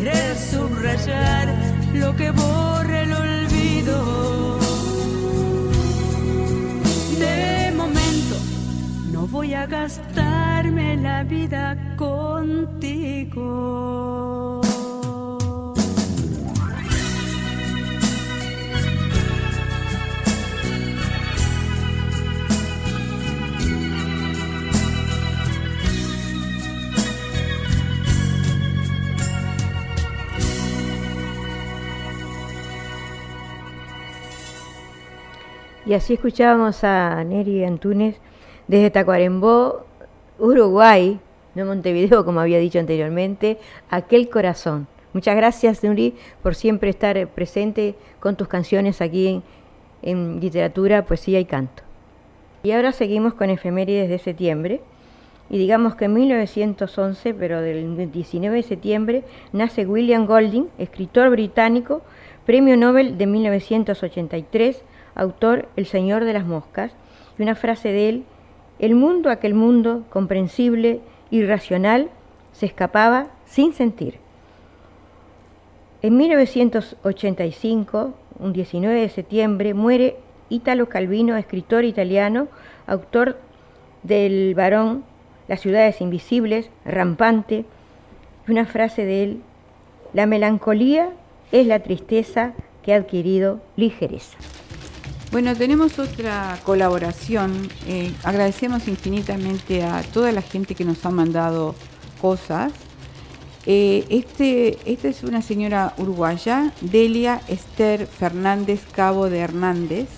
querer 0.00 0.36
subrayar 0.36 1.48
lo 1.92 2.16
que 2.16 2.30
borra 2.30 3.02
el 3.02 3.12
olvido. 3.12 4.58
De 7.18 7.72
momento 7.76 8.36
no 9.12 9.26
voy 9.26 9.52
a 9.54 9.66
gastarme 9.66 10.96
la 10.96 11.22
vida 11.24 11.76
contigo. 11.96 13.40
Y 35.90 35.94
así 35.94 36.14
escuchábamos 36.14 36.84
a 36.84 37.24
Neri 37.24 37.64
Antunes 37.64 38.14
desde 38.68 38.90
Tacuarembó, 38.90 39.86
Uruguay, 40.38 41.18
no 41.56 41.66
Montevideo, 41.66 42.24
como 42.24 42.38
había 42.38 42.60
dicho 42.60 42.78
anteriormente, 42.78 43.58
aquel 43.90 44.28
corazón. 44.30 44.86
Muchas 45.14 45.34
gracias, 45.34 45.82
Nuri, 45.82 46.14
por 46.44 46.54
siempre 46.54 46.90
estar 46.90 47.26
presente 47.30 47.96
con 48.20 48.36
tus 48.36 48.46
canciones 48.46 49.00
aquí 49.00 49.42
en, 50.02 50.38
literatura, 50.38 51.06
poesía 51.06 51.40
y 51.40 51.44
canto. 51.44 51.82
Y 52.62 52.70
ahora 52.70 52.92
seguimos 52.92 53.34
con 53.34 53.50
efemérides 53.50 54.08
de 54.08 54.20
septiembre. 54.20 54.82
Y 55.50 55.58
digamos 55.58 55.96
que 55.96 56.04
en 56.04 56.12
1911, 56.12 57.34
pero 57.34 57.60
del 57.62 58.12
19 58.12 58.58
de 58.58 58.62
septiembre, 58.62 59.24
nace 59.52 59.86
William 59.86 60.26
Golding, 60.26 60.68
escritor 60.78 61.30
británico, 61.30 62.02
premio 62.46 62.76
Nobel 62.76 63.18
de 63.18 63.26
1983, 63.26 64.84
autor 65.20 65.68
El 65.76 65.86
Señor 65.86 66.24
de 66.24 66.32
las 66.32 66.46
Moscas. 66.46 66.92
Y 67.38 67.42
una 67.42 67.54
frase 67.54 67.90
de 67.90 68.08
él, 68.08 68.24
el 68.78 68.94
mundo, 68.94 69.30
aquel 69.30 69.54
mundo, 69.54 70.04
comprensible, 70.08 71.00
irracional, 71.30 72.08
se 72.52 72.66
escapaba 72.66 73.28
sin 73.44 73.74
sentir. 73.74 74.18
En 76.02 76.16
1985, 76.16 78.14
un 78.38 78.52
19 78.54 79.00
de 79.00 79.08
septiembre, 79.10 79.74
muere 79.74 80.16
Italo 80.48 80.88
Calvino, 80.88 81.36
escritor 81.36 81.84
italiano, 81.84 82.48
autor 82.86 83.36
del 84.02 84.54
varón 84.54 85.04
Las 85.46 85.60
ciudades 85.60 86.00
invisibles, 86.00 86.70
rampante, 86.86 87.66
y 88.48 88.50
una 88.50 88.64
frase 88.64 89.04
de 89.04 89.24
él, 89.24 89.42
la 90.14 90.24
melancolía 90.24 91.10
es 91.52 91.66
la 91.66 91.80
tristeza 91.80 92.54
que 92.82 92.94
ha 92.94 92.96
adquirido 92.96 93.60
ligereza. 93.76 94.38
Bueno, 95.32 95.54
tenemos 95.54 96.00
otra 96.00 96.58
colaboración. 96.64 97.68
Eh, 97.86 98.12
agradecemos 98.24 98.88
infinitamente 98.88 99.84
a 99.84 100.02
toda 100.02 100.32
la 100.32 100.42
gente 100.42 100.74
que 100.74 100.84
nos 100.84 101.06
ha 101.06 101.10
mandado 101.10 101.76
cosas. 102.20 102.72
Eh, 103.64 104.06
este, 104.08 104.76
esta 104.90 105.06
es 105.06 105.22
una 105.22 105.40
señora 105.40 105.94
uruguaya, 105.98 106.72
Delia 106.80 107.40
Esther 107.46 108.08
Fernández 108.08 108.80
Cabo 108.90 109.30
de 109.30 109.38
Hernández. 109.38 110.08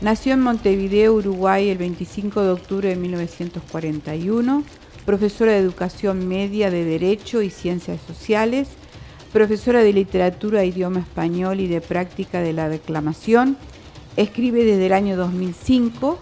Nació 0.00 0.32
en 0.34 0.40
Montevideo, 0.40 1.14
Uruguay, 1.14 1.68
el 1.68 1.78
25 1.78 2.42
de 2.42 2.50
octubre 2.50 2.88
de 2.88 2.96
1941, 2.96 4.64
profesora 5.04 5.52
de 5.52 5.58
Educación 5.58 6.26
Media 6.26 6.72
de 6.72 6.84
Derecho 6.84 7.42
y 7.42 7.50
Ciencias 7.50 8.00
Sociales, 8.04 8.66
profesora 9.32 9.84
de 9.84 9.92
Literatura, 9.92 10.64
Idioma 10.64 10.98
Español 10.98 11.60
y 11.60 11.68
de 11.68 11.80
Práctica 11.80 12.40
de 12.40 12.52
la 12.52 12.68
Declamación. 12.68 13.56
Escribe 14.16 14.64
desde 14.64 14.86
el 14.86 14.94
año 14.94 15.16
2005 15.16 16.18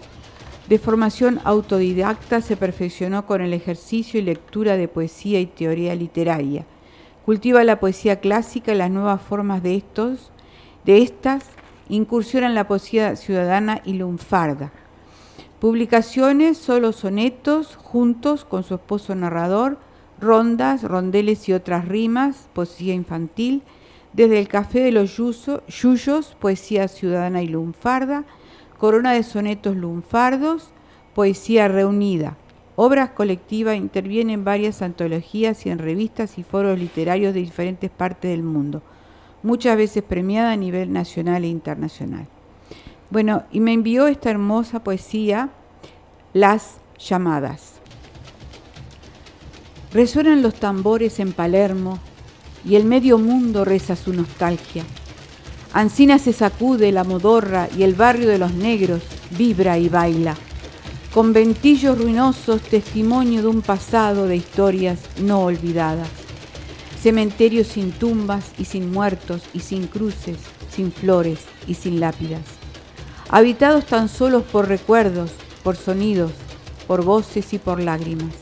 de 0.67 0.79
formación 0.79 1.39
autodidacta 1.43 2.41
se 2.41 2.57
perfeccionó 2.57 3.25
con 3.25 3.41
el 3.41 3.53
ejercicio 3.53 4.19
y 4.19 4.23
lectura 4.23 4.77
de 4.77 4.87
poesía 4.87 5.39
y 5.39 5.45
teoría 5.45 5.95
literaria. 5.95 6.65
Cultiva 7.23 7.63
la 7.63 7.79
poesía 7.79 8.19
clásica 8.19 8.73
y 8.73 8.77
las 8.77 8.91
nuevas 8.91 9.21
formas 9.21 9.63
de 9.63 9.75
estos, 9.75 10.31
de 10.83 11.03
estas, 11.03 11.45
incursiona 11.87 12.47
en 12.47 12.55
la 12.55 12.67
poesía 12.67 13.15
ciudadana 13.15 13.81
y 13.85 13.93
lunfarda. 13.93 14.71
Publicaciones, 15.59 16.57
solo 16.57 16.91
sonetos, 16.91 17.75
juntos 17.75 18.43
con 18.43 18.63
su 18.63 18.75
esposo 18.75 19.15
narrador, 19.15 19.77
rondas, 20.19 20.83
rondeles 20.83 21.47
y 21.47 21.53
otras 21.53 21.87
rimas, 21.87 22.49
poesía 22.53 22.93
infantil, 22.93 23.61
desde 24.15 24.39
el 24.39 24.47
Café 24.47 24.79
de 24.79 24.91
los 24.93 25.17
Yuyos, 25.17 26.37
poesía 26.39 26.87
ciudadana 26.87 27.41
y 27.41 27.47
lunfarda, 27.47 28.23
Corona 28.77 29.11
de 29.11 29.23
Sonetos 29.23 29.75
Lunfardos, 29.75 30.69
Poesía 31.13 31.67
Reunida. 31.67 32.37
Obras 32.77 33.09
colectivas 33.11 33.75
interviene 33.75 34.33
en 34.33 34.45
varias 34.45 34.81
antologías 34.81 35.65
y 35.65 35.69
en 35.69 35.79
revistas 35.79 36.37
y 36.37 36.43
foros 36.43 36.79
literarios 36.79 37.33
de 37.33 37.41
diferentes 37.41 37.89
partes 37.89 38.31
del 38.31 38.43
mundo, 38.43 38.81
muchas 39.43 39.77
veces 39.77 40.03
premiada 40.03 40.51
a 40.51 40.57
nivel 40.57 40.93
nacional 40.93 41.43
e 41.43 41.47
internacional. 41.47 42.27
Bueno, 43.09 43.43
y 43.51 43.59
me 43.59 43.73
envió 43.73 44.07
esta 44.07 44.29
hermosa 44.29 44.83
poesía, 44.83 45.49
Las 46.33 46.77
llamadas. 46.97 47.79
Resuenan 49.93 50.41
los 50.41 50.55
tambores 50.55 51.19
en 51.19 51.31
Palermo 51.31 51.99
y 52.65 52.75
el 52.75 52.85
medio 52.85 53.17
mundo 53.17 53.63
reza 53.63 53.95
su 53.95 54.13
nostalgia. 54.13 54.83
Ancina 55.73 56.19
se 56.19 56.33
sacude 56.33 56.91
la 56.91 57.03
modorra 57.03 57.67
y 57.77 57.83
el 57.83 57.95
barrio 57.95 58.29
de 58.29 58.37
los 58.37 58.53
negros 58.53 59.01
vibra 59.37 59.77
y 59.77 59.89
baila. 59.89 60.35
Conventillos 61.13 61.97
ruinosos, 61.97 62.61
testimonio 62.61 63.41
de 63.41 63.47
un 63.47 63.61
pasado 63.61 64.27
de 64.27 64.35
historias 64.35 64.99
no 65.21 65.41
olvidadas. 65.41 66.09
Cementerios 67.01 67.67
sin 67.67 67.91
tumbas 67.91 68.45
y 68.57 68.65
sin 68.65 68.91
muertos 68.91 69.43
y 69.53 69.59
sin 69.59 69.87
cruces, 69.87 70.37
sin 70.69 70.91
flores 70.91 71.39
y 71.67 71.75
sin 71.75 71.99
lápidas. 71.99 72.41
Habitados 73.29 73.85
tan 73.85 74.09
solos 74.09 74.43
por 74.43 74.67
recuerdos, 74.67 75.31
por 75.63 75.75
sonidos, 75.75 76.31
por 76.87 77.03
voces 77.03 77.53
y 77.53 77.59
por 77.59 77.81
lágrimas. 77.81 78.33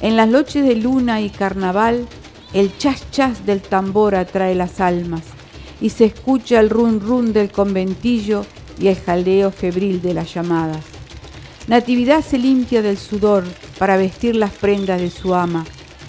En 0.00 0.16
las 0.16 0.28
noches 0.28 0.64
de 0.64 0.76
luna 0.76 1.20
y 1.20 1.30
carnaval, 1.30 2.06
el 2.54 2.76
chas 2.76 3.10
chas 3.10 3.46
del 3.46 3.62
tambor 3.62 4.14
atrae 4.14 4.54
las 4.54 4.80
almas 4.80 5.22
y 5.80 5.90
se 5.90 6.04
escucha 6.04 6.60
el 6.60 6.70
run 6.70 7.00
run 7.00 7.32
del 7.32 7.50
conventillo 7.50 8.44
y 8.78 8.88
el 8.88 8.96
jaleo 8.96 9.50
febril 9.50 10.02
de 10.02 10.14
las 10.14 10.32
llamadas. 10.34 10.84
Natividad 11.66 12.22
se 12.22 12.38
limpia 12.38 12.82
del 12.82 12.98
sudor 12.98 13.44
para 13.78 13.96
vestir 13.96 14.36
las 14.36 14.52
prendas 14.52 15.00
de 15.00 15.10
su 15.10 15.34
ama, 15.34 15.64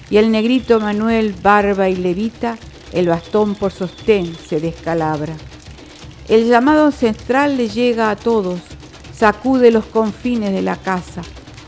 y 0.10 0.18
el 0.18 0.32
negrito 0.32 0.80
Manuel 0.80 1.34
barba 1.42 1.90
y 1.90 1.96
levita, 1.96 2.58
el 2.92 3.08
bastón 3.08 3.56
por 3.56 3.72
sostén 3.72 4.36
se 4.36 4.60
descalabra. 4.60 5.36
El 6.28 6.48
llamado 6.48 6.86
ancestral 6.86 7.58
le 7.58 7.70
llega 7.70 8.10
a 8.10 8.16
todos, 8.16 8.60
sacude 9.16 9.72
los 9.72 9.86
confines 9.86 10.52
de 10.52 10.62
la 10.62 10.76
casa, 10.76 11.22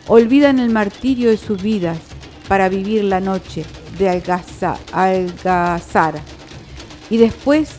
olvidan 0.08 0.60
el 0.60 0.70
martirio 0.70 1.30
de 1.30 1.38
sus 1.38 1.62
vidas 1.62 1.98
para 2.48 2.70
vivir 2.70 3.04
la 3.04 3.20
noche 3.20 3.66
de 3.98 4.10
algazara. 4.10 6.20
Y 7.10 7.18
después 7.18 7.70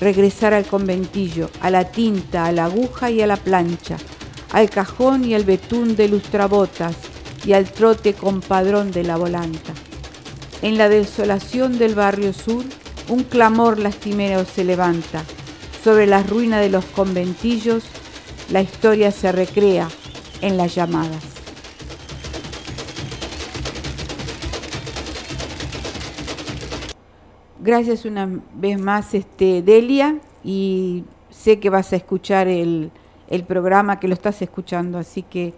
regresar 0.00 0.54
al 0.54 0.66
conventillo, 0.66 1.50
a 1.60 1.70
la 1.70 1.90
tinta, 1.90 2.46
a 2.46 2.52
la 2.52 2.66
aguja 2.66 3.10
y 3.10 3.22
a 3.22 3.26
la 3.26 3.36
plancha, 3.36 3.96
al 4.52 4.70
cajón 4.70 5.24
y 5.24 5.34
al 5.34 5.44
betún 5.44 5.96
de 5.96 6.08
lustrabotas 6.08 6.96
y 7.44 7.52
al 7.52 7.70
trote 7.70 8.14
compadrón 8.14 8.90
de 8.90 9.04
la 9.04 9.16
volanta. 9.16 9.72
En 10.62 10.78
la 10.78 10.88
desolación 10.88 11.78
del 11.78 11.94
barrio 11.94 12.32
sur, 12.32 12.64
un 13.08 13.24
clamor 13.24 13.78
lastimero 13.78 14.44
se 14.44 14.64
levanta. 14.64 15.22
Sobre 15.82 16.06
las 16.06 16.28
ruinas 16.28 16.60
de 16.60 16.70
los 16.70 16.84
conventillos, 16.86 17.84
la 18.50 18.62
historia 18.62 19.10
se 19.10 19.30
recrea 19.32 19.88
en 20.40 20.56
las 20.56 20.74
llamadas. 20.74 21.33
Gracias 27.64 28.04
una 28.04 28.28
vez 28.52 28.78
más, 28.78 29.14
este, 29.14 29.62
Delia, 29.62 30.18
y 30.44 31.04
sé 31.30 31.60
que 31.60 31.70
vas 31.70 31.94
a 31.94 31.96
escuchar 31.96 32.46
el, 32.46 32.90
programa, 33.48 33.98
que 33.98 34.06
lo 34.06 34.12
estás 34.12 34.42
escuchando, 34.42 34.98
así 34.98 35.22
que 35.22 35.54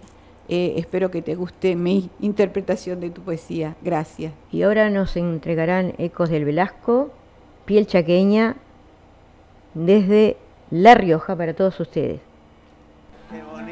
eh, 0.49 0.75
espero 0.77 1.11
que 1.11 1.21
te 1.21 1.35
guste 1.35 1.75
mi 1.75 2.09
interpretación 2.21 3.01
de 3.01 3.11
tu 3.11 3.23
poesía. 3.23 3.75
Gracias. 3.83 4.33
Y 4.53 4.63
ahora 4.63 4.89
nos 4.89 5.17
entregarán 5.17 5.95
Ecos 5.99 6.31
del 6.31 6.45
Velasco, 6.45 7.11
Piel 7.65 7.89
Chaqueña, 7.89 8.55
desde 9.75 10.37
La 10.71 10.95
Rioja 10.95 11.35
para 11.35 11.55
todos 11.55 11.81
ustedes. 11.81 12.21
Qué 13.33 13.43
bonito, 13.43 13.66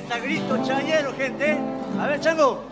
meta 0.00 0.18
grito 0.18 0.56
chayero, 0.64 1.14
gente. 1.14 1.56
A 1.98 2.06
ver, 2.06 2.20
chango. 2.20 2.64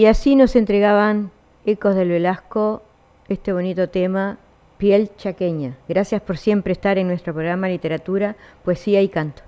Y 0.00 0.06
así 0.06 0.34
nos 0.34 0.56
entregaban 0.56 1.30
Ecos 1.66 1.94
del 1.94 2.08
Velasco 2.08 2.80
este 3.28 3.52
bonito 3.52 3.90
tema, 3.90 4.38
Piel 4.78 5.10
Chaqueña. 5.18 5.76
Gracias 5.90 6.22
por 6.22 6.38
siempre 6.38 6.72
estar 6.72 6.96
en 6.96 7.06
nuestro 7.06 7.34
programa 7.34 7.68
Literatura, 7.68 8.34
Poesía 8.64 9.02
y 9.02 9.10
Canto. 9.10 9.42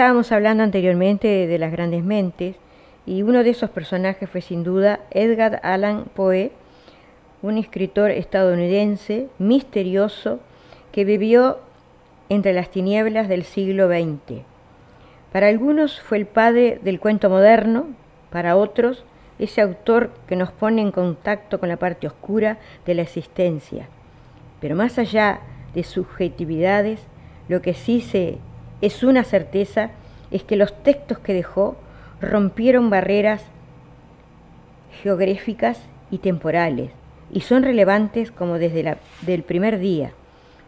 Estábamos 0.00 0.32
hablando 0.32 0.62
anteriormente 0.62 1.46
de, 1.46 1.58
las 1.58 1.70
grandes 1.72 2.02
mentes 2.02 2.56
y 3.04 3.20
uno 3.20 3.44
de 3.44 3.50
esos 3.50 3.68
personajes 3.68 4.30
fue 4.30 4.40
sin 4.40 4.64
duda 4.64 5.00
Edgar 5.10 5.60
Allan 5.62 6.06
Poe, 6.14 6.52
un 7.42 7.58
escritor 7.58 8.10
estadounidense 8.10 9.28
misterioso 9.38 10.40
que 10.90 11.04
vivió 11.04 11.58
entre 12.30 12.54
las 12.54 12.70
tinieblas 12.70 13.28
del 13.28 13.44
siglo 13.44 13.88
XX. 13.88 14.40
Para 15.32 15.48
algunos 15.48 16.00
fue 16.00 16.16
el 16.16 16.24
padre 16.24 16.80
del 16.82 16.98
cuento 16.98 17.28
moderno, 17.28 17.88
para 18.30 18.56
otros 18.56 19.04
ese 19.38 19.60
autor 19.60 20.12
que 20.26 20.34
nos 20.34 20.50
pone 20.50 20.80
en 20.80 20.92
contacto 20.92 21.60
con 21.60 21.68
la 21.68 21.76
parte 21.76 22.06
oscura 22.06 22.56
de 22.86 22.94
la 22.94 23.02
existencia. 23.02 23.86
Pero 24.62 24.76
más 24.76 24.98
allá 24.98 25.40
de 25.74 25.84
subjetividades, 25.84 27.00
lo 27.48 27.60
que 27.60 27.74
sí 27.74 28.00
se 28.00 28.38
es 28.80 29.02
una 29.02 29.24
certeza, 29.24 29.90
es 30.30 30.42
que 30.42 30.56
los 30.56 30.82
textos 30.82 31.18
que 31.18 31.34
dejó 31.34 31.76
rompieron 32.20 32.90
barreras 32.90 33.42
geográficas 35.02 35.80
y 36.10 36.18
temporales 36.18 36.90
y 37.32 37.40
son 37.40 37.62
relevantes 37.62 38.30
como 38.30 38.58
desde 38.58 38.98
el 39.26 39.42
primer 39.42 39.78
día. 39.78 40.12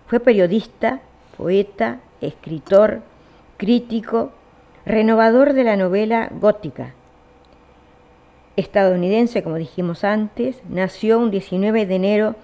Fue 0.07 0.21
periodista, 0.21 1.01
poeta, 1.37 2.01
escritor, 2.21 3.01
crítico, 3.57 4.33
renovador 4.85 5.53
de 5.53 5.65
la 5.65 5.77
novela 5.77 6.29
gótica. 6.33 6.95
Estadounidense, 8.57 9.43
como 9.43 9.57
dijimos 9.57 10.05
antes, 10.05 10.61
nació 10.69 11.19
un 11.19 11.31
19 11.31 11.87
de 11.87 11.95
enero 11.95 12.35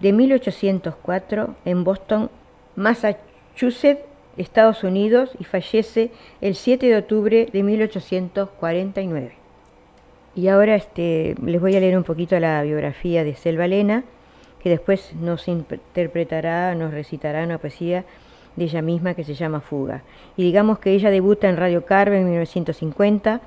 de 0.00 0.12
1804 0.12 1.54
en 1.64 1.84
Boston, 1.84 2.30
Massachusetts, 2.76 4.04
Estados 4.36 4.84
Unidos 4.84 5.30
y 5.38 5.44
fallece 5.44 6.10
el 6.40 6.54
7 6.54 6.86
de 6.86 6.96
octubre 6.96 7.48
de 7.52 7.62
1849. 7.62 9.32
Y 10.34 10.48
ahora 10.48 10.74
este, 10.74 11.34
les 11.42 11.60
voy 11.60 11.74
a 11.76 11.80
leer 11.80 11.96
un 11.96 12.04
poquito 12.04 12.38
la 12.38 12.62
biografía 12.62 13.24
de 13.24 13.34
Selva 13.34 13.66
Lena, 13.66 14.04
que 14.62 14.68
después 14.68 15.14
nos 15.14 15.48
interpretará, 15.48 16.74
nos 16.74 16.92
recitará 16.92 17.44
una 17.44 17.58
poesía 17.58 18.04
de 18.56 18.64
ella 18.64 18.82
misma 18.82 19.14
que 19.14 19.24
se 19.24 19.34
llama 19.34 19.60
Fuga. 19.60 20.02
Y 20.36 20.42
digamos 20.42 20.78
que 20.78 20.92
ella 20.92 21.10
debuta 21.10 21.48
en 21.48 21.56
Radio 21.56 21.86
Carve 21.86 22.18
en 22.18 22.24
1950, 22.24 23.40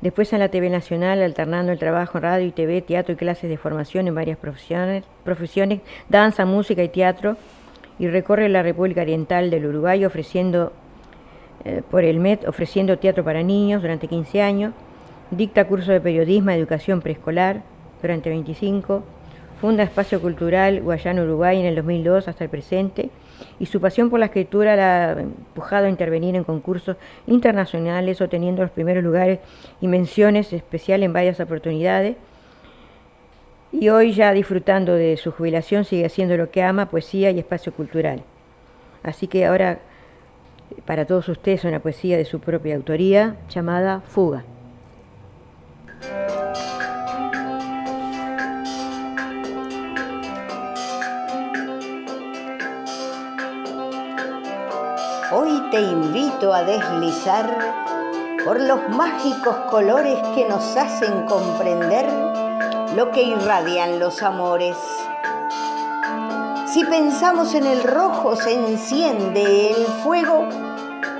después 0.00 0.32
en 0.32 0.38
la 0.38 0.48
TV 0.48 0.70
Nacional, 0.70 1.22
alternando 1.22 1.72
el 1.72 1.78
trabajo 1.78 2.18
en 2.18 2.22
radio 2.22 2.46
y 2.46 2.52
TV, 2.52 2.82
teatro 2.82 3.14
y 3.14 3.16
clases 3.16 3.50
de 3.50 3.56
formación 3.56 4.06
en 4.06 4.14
varias 4.14 4.38
profesiones, 4.38 5.04
profesiones 5.24 5.80
danza, 6.08 6.44
música 6.44 6.82
y 6.82 6.88
teatro 6.88 7.36
y 8.00 8.08
recorre 8.08 8.48
la 8.48 8.62
República 8.62 9.02
Oriental 9.02 9.50
del 9.50 9.66
Uruguay 9.66 10.06
ofreciendo 10.06 10.72
eh, 11.66 11.82
por 11.90 12.02
el 12.02 12.18
MET, 12.18 12.48
ofreciendo 12.48 12.98
teatro 12.98 13.22
para 13.22 13.42
niños 13.42 13.82
durante 13.82 14.08
15 14.08 14.40
años, 14.40 14.72
dicta 15.30 15.66
cursos 15.66 15.88
de 15.88 16.00
periodismo, 16.00 16.50
educación 16.50 17.02
preescolar 17.02 17.62
durante 18.00 18.30
25, 18.30 19.04
funda 19.60 19.82
Espacio 19.82 20.18
Cultural 20.22 20.80
Guayana 20.80 21.22
Uruguay 21.22 21.60
en 21.60 21.66
el 21.66 21.76
2002 21.76 22.26
hasta 22.26 22.44
el 22.44 22.48
presente 22.48 23.10
y 23.58 23.66
su 23.66 23.82
pasión 23.82 24.08
por 24.08 24.18
la 24.18 24.26
escritura 24.26 24.76
la 24.76 25.10
ha 25.10 25.20
empujado 25.20 25.84
a 25.84 25.90
intervenir 25.90 26.34
en 26.36 26.44
concursos 26.44 26.96
internacionales 27.26 28.22
obteniendo 28.22 28.62
los 28.62 28.70
primeros 28.70 29.04
lugares 29.04 29.40
y 29.82 29.88
menciones 29.88 30.54
especiales 30.54 31.04
en 31.04 31.12
varias 31.12 31.38
oportunidades 31.38 32.16
y 33.72 33.88
hoy 33.88 34.12
ya 34.12 34.32
disfrutando 34.32 34.94
de 34.94 35.16
su 35.16 35.30
jubilación 35.32 35.84
sigue 35.84 36.06
haciendo 36.06 36.36
lo 36.36 36.50
que 36.50 36.62
ama, 36.62 36.90
poesía 36.90 37.30
y 37.30 37.38
espacio 37.38 37.72
cultural. 37.72 38.22
Así 39.02 39.26
que 39.28 39.46
ahora 39.46 39.78
para 40.84 41.06
todos 41.06 41.28
ustedes 41.28 41.64
una 41.64 41.80
poesía 41.80 42.16
de 42.16 42.24
su 42.24 42.40
propia 42.40 42.76
autoría 42.76 43.36
llamada 43.48 44.00
Fuga. 44.00 44.44
Hoy 55.32 55.62
te 55.70 55.80
invito 55.80 56.52
a 56.52 56.64
deslizar 56.64 57.56
por 58.44 58.60
los 58.60 58.88
mágicos 58.88 59.54
colores 59.70 60.18
que 60.34 60.48
nos 60.48 60.76
hacen 60.76 61.24
comprender 61.26 62.29
lo 62.94 63.10
que 63.10 63.22
irradian 63.22 63.98
los 63.98 64.22
amores. 64.22 64.76
Si 66.66 66.84
pensamos 66.84 67.54
en 67.54 67.66
el 67.66 67.82
rojo 67.82 68.36
se 68.36 68.54
enciende 68.54 69.70
el 69.70 69.86
fuego 70.02 70.48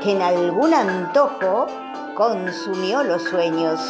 que 0.02 0.12
en 0.12 0.22
algún 0.22 0.74
antojo 0.74 1.66
consumió 2.14 3.02
los 3.02 3.22
sueños. 3.24 3.80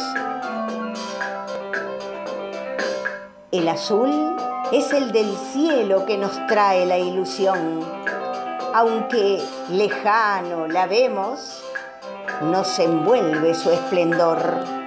El 3.51 3.67
azul 3.67 4.35
es 4.71 4.93
el 4.93 5.11
del 5.11 5.35
cielo 5.51 6.05
que 6.05 6.17
nos 6.17 6.45
trae 6.47 6.85
la 6.85 6.97
ilusión. 6.97 7.81
Aunque 8.73 9.43
lejano 9.69 10.67
la 10.67 10.87
vemos, 10.87 11.61
nos 12.43 12.79
envuelve 12.79 13.53
su 13.53 13.69
esplendor. 13.69 14.81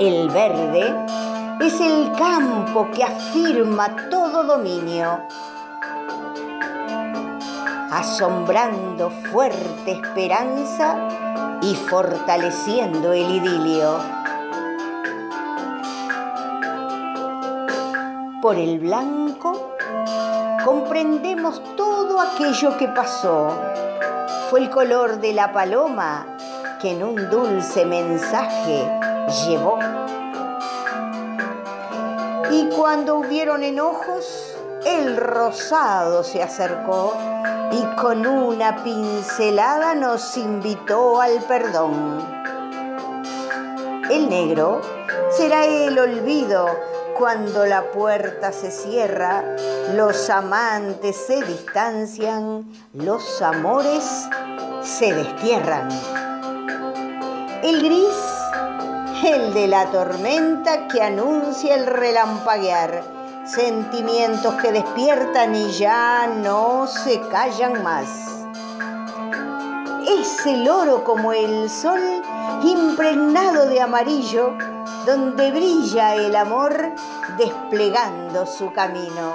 El 0.00 0.30
verde 0.30 0.94
es 1.58 1.80
el 1.80 2.12
campo 2.12 2.88
que 2.94 3.02
afirma 3.02 4.08
todo 4.08 4.44
dominio, 4.44 5.18
asombrando 7.90 9.10
fuerte 9.10 9.90
esperanza 9.90 10.96
y 11.62 11.74
fortaleciendo 11.74 13.12
el 13.12 13.28
idilio. 13.28 13.98
Por 18.40 18.54
el 18.54 18.78
blanco 18.78 19.74
comprendemos 20.64 21.60
todo 21.74 22.20
aquello 22.20 22.78
que 22.78 22.86
pasó. 22.86 23.50
Fue 24.48 24.60
el 24.60 24.70
color 24.70 25.18
de 25.18 25.32
la 25.32 25.52
paloma 25.52 26.24
que 26.80 26.92
en 26.92 27.02
un 27.02 27.28
dulce 27.28 27.84
mensaje 27.84 28.97
llevó. 29.28 29.78
Y 32.50 32.68
cuando 32.70 33.16
hubieron 33.16 33.62
enojos, 33.62 34.54
el 34.84 35.16
rosado 35.16 36.24
se 36.24 36.42
acercó 36.42 37.14
y 37.70 37.82
con 37.96 38.26
una 38.26 38.82
pincelada 38.82 39.94
nos 39.94 40.36
invitó 40.36 41.20
al 41.20 41.38
perdón. 41.42 42.38
El 44.10 44.30
negro 44.30 44.80
será 45.30 45.66
el 45.66 45.98
olvido 45.98 46.66
cuando 47.18 47.66
la 47.66 47.90
puerta 47.90 48.52
se 48.52 48.70
cierra, 48.70 49.44
los 49.94 50.30
amantes 50.30 51.16
se 51.16 51.42
distancian, 51.42 52.72
los 52.94 53.42
amores 53.42 54.28
se 54.82 55.12
destierran. 55.12 55.88
El 57.62 57.82
gris 57.82 58.27
el 59.24 59.52
de 59.52 59.66
la 59.66 59.86
tormenta 59.86 60.86
que 60.86 61.02
anuncia 61.02 61.74
el 61.74 61.86
relampaguear, 61.86 63.02
sentimientos 63.44 64.54
que 64.54 64.72
despiertan 64.72 65.54
y 65.54 65.70
ya 65.72 66.26
no 66.26 66.86
se 66.86 67.20
callan 67.28 67.82
más. 67.82 68.08
Es 70.06 70.46
el 70.46 70.68
oro 70.68 71.04
como 71.04 71.32
el 71.32 71.68
sol 71.68 72.00
impregnado 72.62 73.66
de 73.66 73.80
amarillo, 73.80 74.56
donde 75.04 75.50
brilla 75.50 76.14
el 76.14 76.36
amor 76.36 76.92
desplegando 77.36 78.46
su 78.46 78.72
camino. 78.72 79.32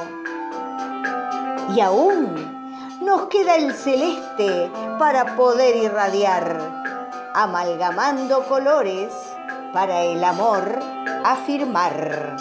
Y 1.75 1.81
aún 1.81 2.97
nos 3.01 3.27
queda 3.27 3.55
el 3.55 3.73
celeste 3.73 4.71
para 4.97 5.35
poder 5.35 5.75
irradiar, 5.75 6.59
amalgamando 7.33 8.43
colores 8.45 9.32
para 9.73 10.03
el 10.03 10.23
amor 10.23 10.79
afirmar. 11.25 12.37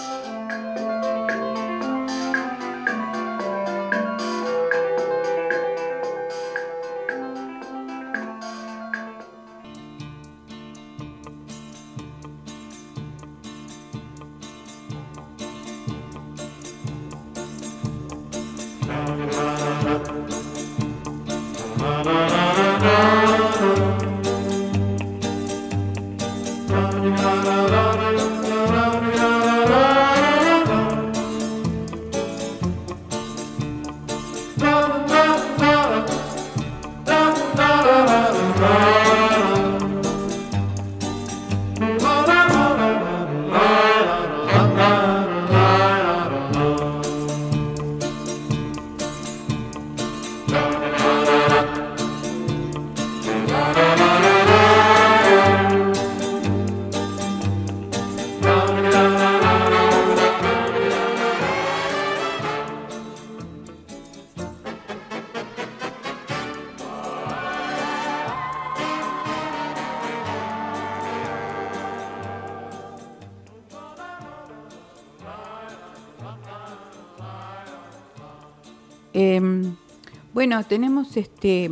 Tenemos 80.60 81.16
este 81.16 81.70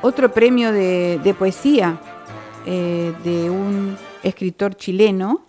otro 0.00 0.32
premio 0.32 0.72
de, 0.72 1.34
poesía 1.38 2.00
eh, 2.64 3.12
de 3.22 3.50
un 3.50 3.98
escritor 4.22 4.74
chileno, 4.74 5.44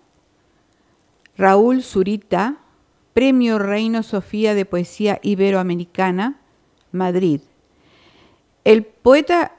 Raúl 1.38 1.84
Zurita, 1.84 2.58
Premio 3.14 3.60
Reino 3.60 4.04
Sofía 4.04 4.54
de 4.54 4.66
Poesía 4.66 5.20
Iberoamericana, 5.24 6.42
Madrid. 6.92 7.40
El 8.66 8.84
poeta 8.84 9.54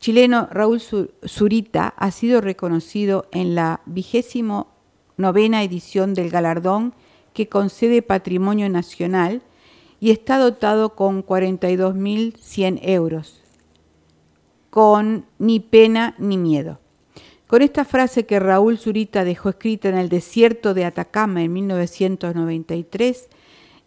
chileno 0.00 0.48
Raúl 0.50 0.80
Zurita 0.80 1.94
ha 1.96 2.10
sido 2.10 2.40
reconocido 2.40 3.28
en 3.30 3.54
la 3.54 3.80
vigésimo 3.86 4.66
novena 5.16 5.62
edición 5.62 6.14
del 6.14 6.30
galardón 6.30 6.94
que 7.32 7.48
concede 7.48 8.02
Patrimonio 8.02 8.68
Nacional 8.68 9.42
y 10.06 10.12
está 10.12 10.38
dotado 10.38 10.94
con 10.94 11.26
42.100 11.26 12.78
euros, 12.82 13.42
con 14.70 15.26
ni 15.40 15.58
pena 15.58 16.14
ni 16.18 16.38
miedo. 16.38 16.78
Con 17.48 17.60
esta 17.60 17.84
frase 17.84 18.24
que 18.24 18.38
Raúl 18.38 18.78
Zurita 18.78 19.24
dejó 19.24 19.48
escrita 19.48 19.88
en 19.88 19.96
el 19.96 20.08
desierto 20.08 20.74
de 20.74 20.84
Atacama 20.84 21.42
en 21.42 21.52
1993, 21.52 23.28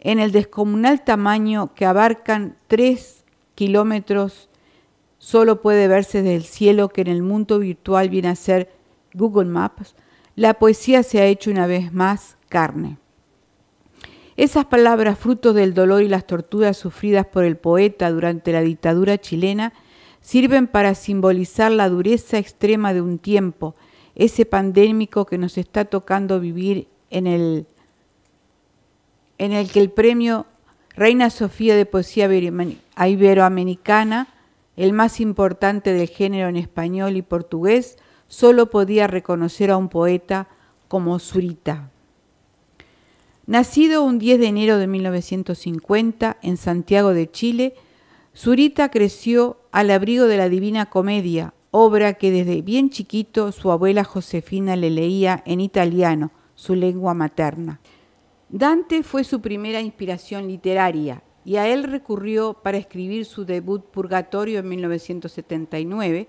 en 0.01 0.19
el 0.19 0.33
descomunal 0.33 1.05
tamaño 1.05 1.73
que 1.73 1.85
abarcan 1.85 2.57
3 2.67 3.23
kilómetros, 3.55 4.49
solo 5.19 5.61
puede 5.61 5.87
verse 5.87 6.21
desde 6.21 6.35
el 6.35 6.43
cielo 6.43 6.89
que 6.89 6.99
en 6.99 7.07
el 7.07 7.23
mundo 7.23 7.59
virtual 7.59 8.09
viene 8.09 8.27
a 8.27 8.35
ser 8.35 8.73
Google 9.13 9.47
Maps, 9.47 9.95
la 10.35 10.55
poesía 10.55 11.01
se 11.03 11.21
ha 11.21 11.27
hecho 11.27 11.49
una 11.49 11.65
vez 11.65 11.93
más 11.93 12.35
carne. 12.49 12.97
Esas 14.39 14.63
palabras, 14.63 15.19
fruto 15.19 15.51
del 15.51 15.73
dolor 15.73 16.01
y 16.01 16.07
las 16.07 16.25
torturas 16.25 16.77
sufridas 16.77 17.25
por 17.25 17.43
el 17.43 17.57
poeta 17.57 18.09
durante 18.09 18.53
la 18.53 18.61
dictadura 18.61 19.17
chilena, 19.17 19.73
sirven 20.21 20.67
para 20.67 20.95
simbolizar 20.95 21.73
la 21.73 21.89
dureza 21.89 22.37
extrema 22.37 22.93
de 22.93 23.01
un 23.01 23.19
tiempo, 23.19 23.75
ese 24.15 24.45
pandémico 24.45 25.25
que 25.25 25.37
nos 25.37 25.57
está 25.57 25.83
tocando 25.83 26.39
vivir 26.39 26.87
en 27.09 27.27
el, 27.27 27.67
en 29.39 29.51
el 29.51 29.69
que 29.69 29.81
el 29.81 29.91
premio 29.91 30.45
Reina 30.95 31.31
Sofía 31.31 31.75
de 31.75 31.85
Poesía 31.85 32.29
Iberoamericana, 32.97 34.29
el 34.77 34.93
más 34.93 35.19
importante 35.19 35.91
del 35.91 36.07
género 36.07 36.47
en 36.47 36.55
español 36.55 37.17
y 37.17 37.23
portugués, 37.23 37.97
solo 38.29 38.69
podía 38.69 39.05
reconocer 39.05 39.69
a 39.69 39.75
un 39.75 39.89
poeta 39.89 40.47
como 40.87 41.19
Zurita. 41.19 41.91
Nacido 43.49 44.03
un 44.03 44.19
10 44.19 44.41
de 44.41 44.45
enero 44.45 44.77
de 44.77 44.85
1950 44.85 46.37
en 46.43 46.55
Santiago 46.55 47.15
de 47.15 47.31
Chile, 47.31 47.73
Zurita 48.37 48.91
creció 48.91 49.57
al 49.71 49.89
abrigo 49.89 50.25
de 50.25 50.37
la 50.37 50.49
Divina 50.49 50.85
Comedia, 50.91 51.55
obra 51.71 52.13
que 52.13 52.29
desde 52.29 52.61
bien 52.61 52.91
chiquito 52.91 53.51
su 53.51 53.71
abuela 53.71 54.03
Josefina 54.03 54.75
le 54.75 54.91
leía 54.91 55.41
en 55.47 55.61
italiano, 55.61 56.29
su 56.53 56.75
lengua 56.75 57.15
materna. 57.15 57.79
Dante 58.49 59.01
fue 59.01 59.23
su 59.23 59.41
primera 59.41 59.81
inspiración 59.81 60.47
literaria 60.47 61.23
y 61.43 61.55
a 61.55 61.67
él 61.67 61.85
recurrió 61.85 62.53
para 62.53 62.77
escribir 62.77 63.25
su 63.25 63.45
debut 63.45 63.83
Purgatorio 63.83 64.59
en 64.59 64.69
1979, 64.69 66.27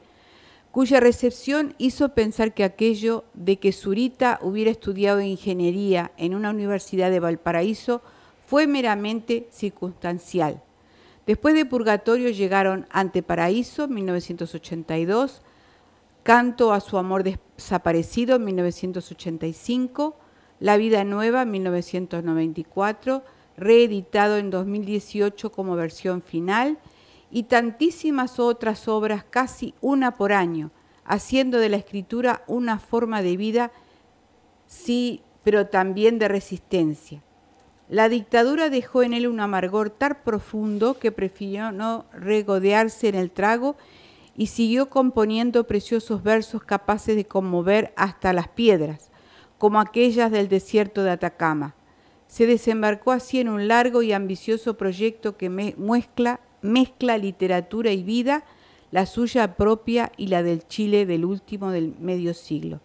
cuya 0.73 1.01
recepción 1.01 1.75
hizo 1.79 2.11
pensar 2.11 2.55
que 2.55 2.65
aquello 2.65 3.25
de 3.35 3.59
que 3.59 3.73
Zurita 3.73 4.39
hubiera 4.43 4.71
estudiado 4.71 5.21
ingeniería 5.21 6.13
en 6.17 6.35
una 6.35 6.51
universidad 6.51 7.11
de 7.11 7.21
Valparaíso 7.21 8.03
fue 8.47 8.67
meramente 8.67 9.49
circunstancial. 9.51 10.63
Después 11.27 11.55
de 11.55 11.67
Purgatorio 11.67 12.31
llegaron 12.31 12.87
Ante 12.91 13.23
Paraíso, 13.23 13.89
1982, 13.89 15.43
Canto 16.23 16.73
a 16.73 16.81
su 16.81 16.99
amor 16.99 17.25
desaparecido, 17.25 18.39
1985, 18.39 20.17
La 20.61 20.77
vida 20.77 21.03
nueva, 21.05 21.45
1994, 21.47 23.25
reeditado 23.57 24.37
en 24.37 24.51
2018 24.51 25.51
como 25.51 25.77
versión 25.77 26.21
final, 26.21 26.79
y 27.31 27.45
tantísimas 27.45 28.39
otras 28.39 28.89
obras, 28.89 29.25
casi 29.29 29.75
una 29.81 30.17
por 30.17 30.33
año, 30.33 30.71
haciendo 31.05 31.59
de 31.59 31.69
la 31.69 31.77
escritura 31.77 32.43
una 32.47 32.79
forma 32.79 33.23
de 33.23 33.37
vida, 33.37 33.73
sí, 34.67 35.23
pero 35.43 35.67
también 35.67 36.19
de 36.19 36.29
resistencia. 36.29 37.23
La 37.89 38.09
dictadura 38.09 38.71
dejó 38.71 39.03
en 39.03 39.15
él 39.15 39.27
un 39.27 39.41
amargor 39.41 39.91
tan 39.91 40.19
profundo 40.25 40.99
que 40.99 41.11
prefirió 41.11 41.73
no 41.73 42.05
regodearse 42.13 43.09
en 43.09 43.17
el 43.17 43.33
trago 43.33 43.77
y 44.37 44.47
siguió 44.47 44.89
componiendo 44.89 45.67
preciosos 45.67 46.23
versos 46.23 46.63
capaces 46.63 47.17
de 47.17 47.25
conmover 47.25 47.93
hasta 47.97 48.33
las 48.33 48.49
piedras, 48.49 49.11
como 49.59 49.81
aquellas 49.81 50.31
del 50.31 50.49
desierto 50.49 51.03
de 51.03 51.11
Atacama. 51.11 51.75
Se 52.29 52.47
desembarcó 52.47 53.11
así 53.11 53.41
en 53.41 53.49
un 53.49 53.67
largo 53.67 54.03
y 54.03 54.13
ambicioso 54.13 54.77
proyecto 54.77 55.37
que 55.37 55.51
mezcla 55.51 56.39
mezcla 56.63 57.19
literatura 57.19 57.93
y 57.93 58.03
vida, 58.03 58.45
la 58.91 59.07
suya 59.07 59.57
propia 59.57 60.13
y 60.17 60.29
la 60.29 60.43
del 60.43 60.67
Chile 60.67 61.07
del 61.07 61.25
último 61.25 61.71
del 61.71 61.95
medio 61.99 62.35
siglo, 62.35 62.81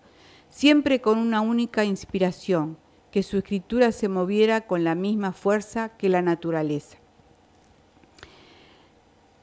siempre 0.49 1.01
con 1.01 1.17
una 1.17 1.41
única 1.41 1.83
inspiración, 1.83 2.77
que 3.11 3.23
su 3.23 3.37
escritura 3.37 3.93
se 3.93 4.09
moviera 4.09 4.67
con 4.67 4.83
la 4.83 4.93
misma 4.93 5.31
fuerza 5.31 5.87
que 5.87 6.09
la 6.09 6.21
naturaleza. 6.21 6.97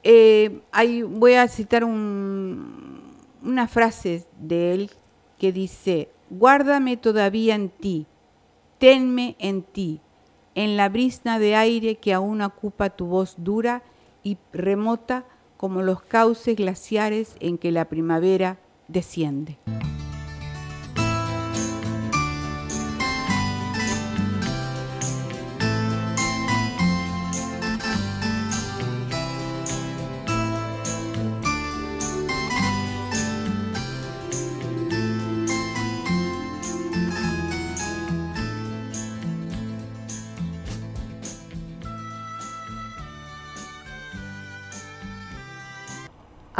Eh, 0.02 0.60
voy 1.08 1.34
a 1.34 1.48
citar 1.48 1.84
una 1.84 3.68
frase 3.68 4.26
de 4.38 4.74
él 4.74 4.90
que 5.38 5.52
dice, 5.52 6.10
guárdame 6.28 6.98
todavía 6.98 7.54
en 7.54 7.70
ti, 7.70 8.06
tenme 8.78 9.36
en 9.38 9.62
ti, 9.62 10.00
en 10.54 10.76
la 10.76 10.88
brisna 10.88 11.38
de 11.38 11.56
aire 11.56 11.94
que 11.96 12.12
aún 12.12 12.42
ocupa 12.42 12.90
tu 12.90 13.06
voz 13.06 13.36
dura 13.38 13.82
y 14.22 14.38
remota 14.52 15.24
como 15.56 15.82
los 15.82 16.02
cauces 16.02 16.56
glaciares 16.56 17.36
en 17.40 17.58
que 17.58 17.70
la 17.70 17.88
primavera 17.88 18.58
desciende. 18.88 19.58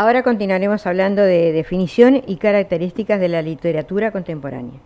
Ahora 0.03 0.25
continuaremos 0.25 0.85
hablando 0.89 1.23
de 1.23 1.53
definición 1.53 2.25
y 2.27 2.35
características 2.39 3.21
de 3.21 3.29
la 3.29 3.41
literatura 3.41 4.11
contemporánea. 4.11 4.81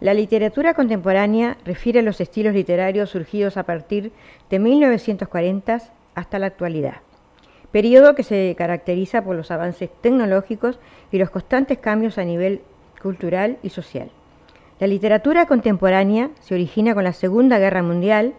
La 0.00 0.12
literatura 0.12 0.74
contemporánea 0.74 1.56
refiere 1.64 2.00
a 2.00 2.02
los 2.02 2.20
estilos 2.20 2.52
literarios 2.52 3.10
surgidos 3.10 3.56
a 3.56 3.62
partir 3.62 4.10
de 4.50 4.58
1940 4.58 5.78
hasta 6.16 6.38
la 6.40 6.46
actualidad, 6.46 6.96
periodo 7.70 8.16
que 8.16 8.24
se 8.24 8.56
caracteriza 8.58 9.22
por 9.22 9.36
los 9.36 9.52
avances 9.52 9.88
tecnológicos 10.00 10.80
y 11.12 11.18
los 11.18 11.30
constantes 11.30 11.78
cambios 11.78 12.18
a 12.18 12.24
nivel 12.24 12.62
cultural 13.00 13.58
y 13.62 13.68
social. 13.68 14.10
La 14.80 14.88
literatura 14.88 15.46
contemporánea 15.46 16.30
se 16.40 16.56
origina 16.56 16.92
con 16.92 17.04
la 17.04 17.12
Segunda 17.12 17.60
Guerra 17.60 17.84
Mundial, 17.84 18.34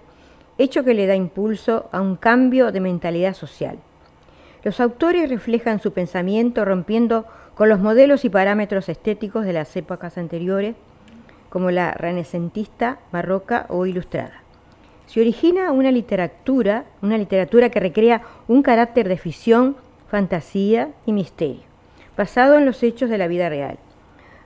hecho 0.58 0.84
que 0.84 0.94
le 0.94 1.08
da 1.08 1.16
impulso 1.16 1.88
a 1.94 2.02
un 2.02 2.18
cambio 2.18 2.74
de 2.74 2.82
mentalidad 2.82 3.34
social 3.34 3.80
los 4.64 4.80
autores 4.80 5.30
reflejan 5.30 5.80
su 5.80 5.94
pensamiento 5.94 6.66
rompiendo 6.66 7.26
con 7.56 7.70
los 7.70 7.80
modelos 7.80 8.26
y 8.26 8.30
parámetros 8.30 8.90
estéticos 8.90 9.46
de 9.46 9.54
las 9.54 9.76
épocas 9.76 10.18
anteriores, 10.18 10.76
como 11.50 11.72
la 11.72 11.92
renacentista, 11.92 13.00
barroca 13.12 13.66
o 13.70 13.86
ilustrada. 13.86 14.44
Se 15.08 15.22
origina 15.22 15.72
una 15.72 15.92
literatura, 15.92 16.86
una 17.02 17.18
literatura 17.18 17.70
que 17.70 17.80
recrea 17.80 18.22
un 18.48 18.62
carácter 18.62 19.08
de 19.08 19.18
ficción, 19.18 19.76
fantasía 20.10 20.90
y 21.06 21.14
misterio, 21.14 21.64
basado 22.16 22.58
en 22.58 22.66
los 22.66 22.84
hechos 22.84 23.10
de 23.10 23.18
la 23.18 23.28
vida 23.28 23.50
real. 23.50 23.80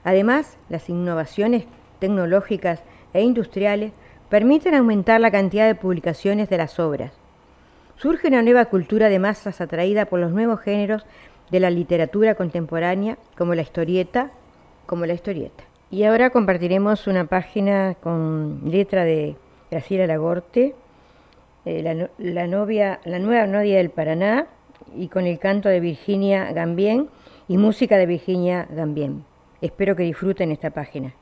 Además, 0.04 0.56
las 0.68 0.88
innovaciones 0.88 1.64
tecnológicas 1.98 2.82
e 3.12 3.22
industriales 3.22 3.92
permiten 4.28 4.74
aumentar 4.74 5.20
la 5.20 5.30
cantidad 5.30 5.66
de 5.66 5.74
publicaciones 5.74 6.48
de 6.48 6.58
las 6.58 6.78
obras, 6.80 7.12
Surge 7.96 8.28
una 8.28 8.42
nueva 8.42 8.66
cultura 8.66 9.08
de 9.08 9.18
masas 9.18 9.60
atraída 9.60 10.06
por 10.06 10.18
los 10.20 10.32
nuevos 10.32 10.60
géneros 10.60 11.06
de 11.50 11.60
la 11.60 11.70
literatura 11.70 12.34
contemporánea, 12.34 13.18
como 13.36 13.54
la 13.54 13.62
historieta, 13.62 14.30
como 14.86 15.06
la 15.06 15.14
historieta. 15.14 15.64
Y 15.90 16.04
ahora 16.04 16.30
compartiremos 16.30 17.06
una 17.06 17.26
página 17.26 17.94
con 17.94 18.62
letra 18.64 19.04
de 19.04 19.36
Graciela 19.70 20.06
Lagorte, 20.06 20.74
eh, 21.64 22.10
la, 22.18 22.46
novia, 22.46 23.00
la 23.04 23.18
nueva 23.18 23.46
novia 23.46 23.76
del 23.76 23.90
Paraná, 23.90 24.46
y 24.96 25.08
con 25.08 25.26
el 25.26 25.38
canto 25.38 25.68
de 25.68 25.80
Virginia 25.80 26.52
Gambien 26.52 27.08
y 27.48 27.56
música 27.56 27.96
de 27.96 28.06
Virginia 28.06 28.66
Gambien. 28.70 29.24
Espero 29.60 29.96
que 29.96 30.02
disfruten 30.02 30.52
esta 30.52 30.70
página. 30.70 31.14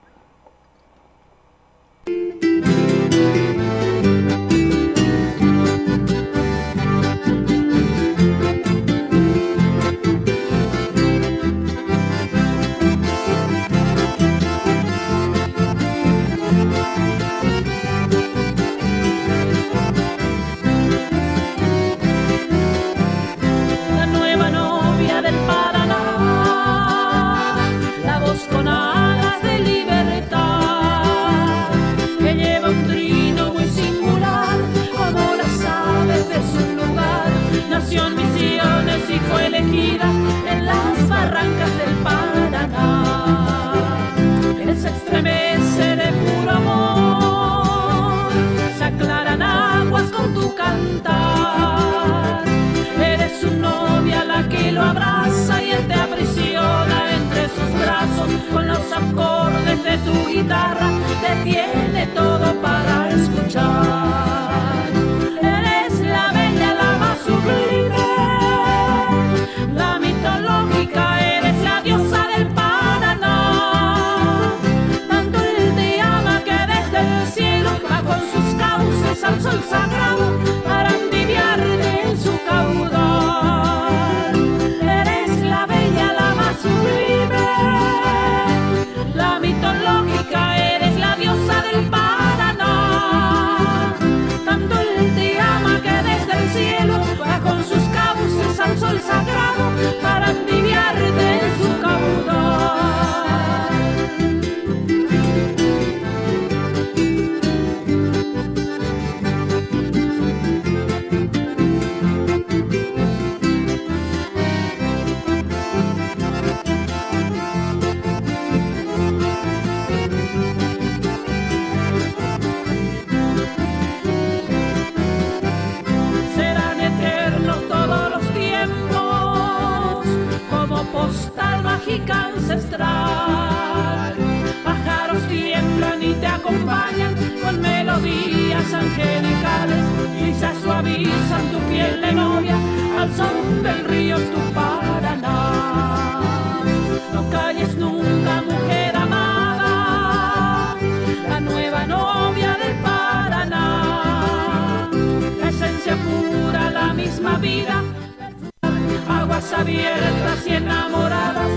Abiertas 159.52 160.46
y 160.46 160.54
enamoradas, 160.54 161.50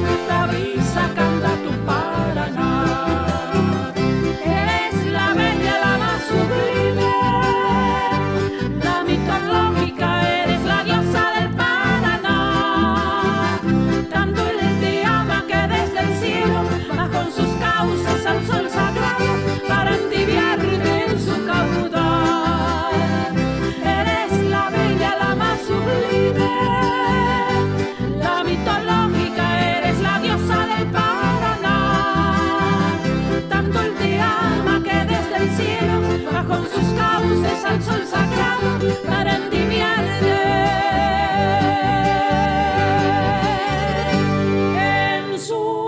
sus 36.76 36.94
cauces 36.94 37.66
al 37.66 37.82
sol 37.82 38.06
sagrado 38.06 38.80
para 39.08 39.36
en 44.78 45.40
su. 45.40 45.86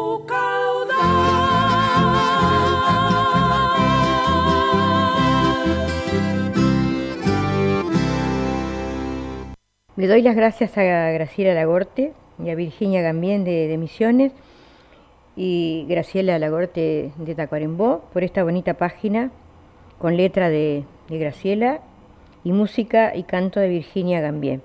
Le 9.98 10.08
doy 10.08 10.22
las 10.22 10.36
gracias 10.36 10.78
a 10.78 10.84
Graciela 10.84 11.56
Lagorte 11.56 12.14
y 12.44 12.52
a 12.52 12.56
Virginia 12.56 13.02
Gambien 13.02 13.44
de, 13.44 13.68
de 13.68 13.78
Misiones 13.78 14.32
y 15.36 15.88
Graciela 15.90 16.38
Lagorte 16.38 17.12
de 17.18 17.36
Tacuarembó 17.36 18.04
por 18.14 18.24
esta 18.24 18.44
bonita 18.44 18.76
página 18.76 19.32
con 20.00 20.18
letra 20.18 20.50
de, 20.50 20.84
Graciela 21.10 21.80
y 22.44 22.52
música 22.52 23.16
y 23.16 23.24
canto 23.24 23.62
de 23.62 23.70
Virginia 23.70 24.20
Gambien. 24.20 24.62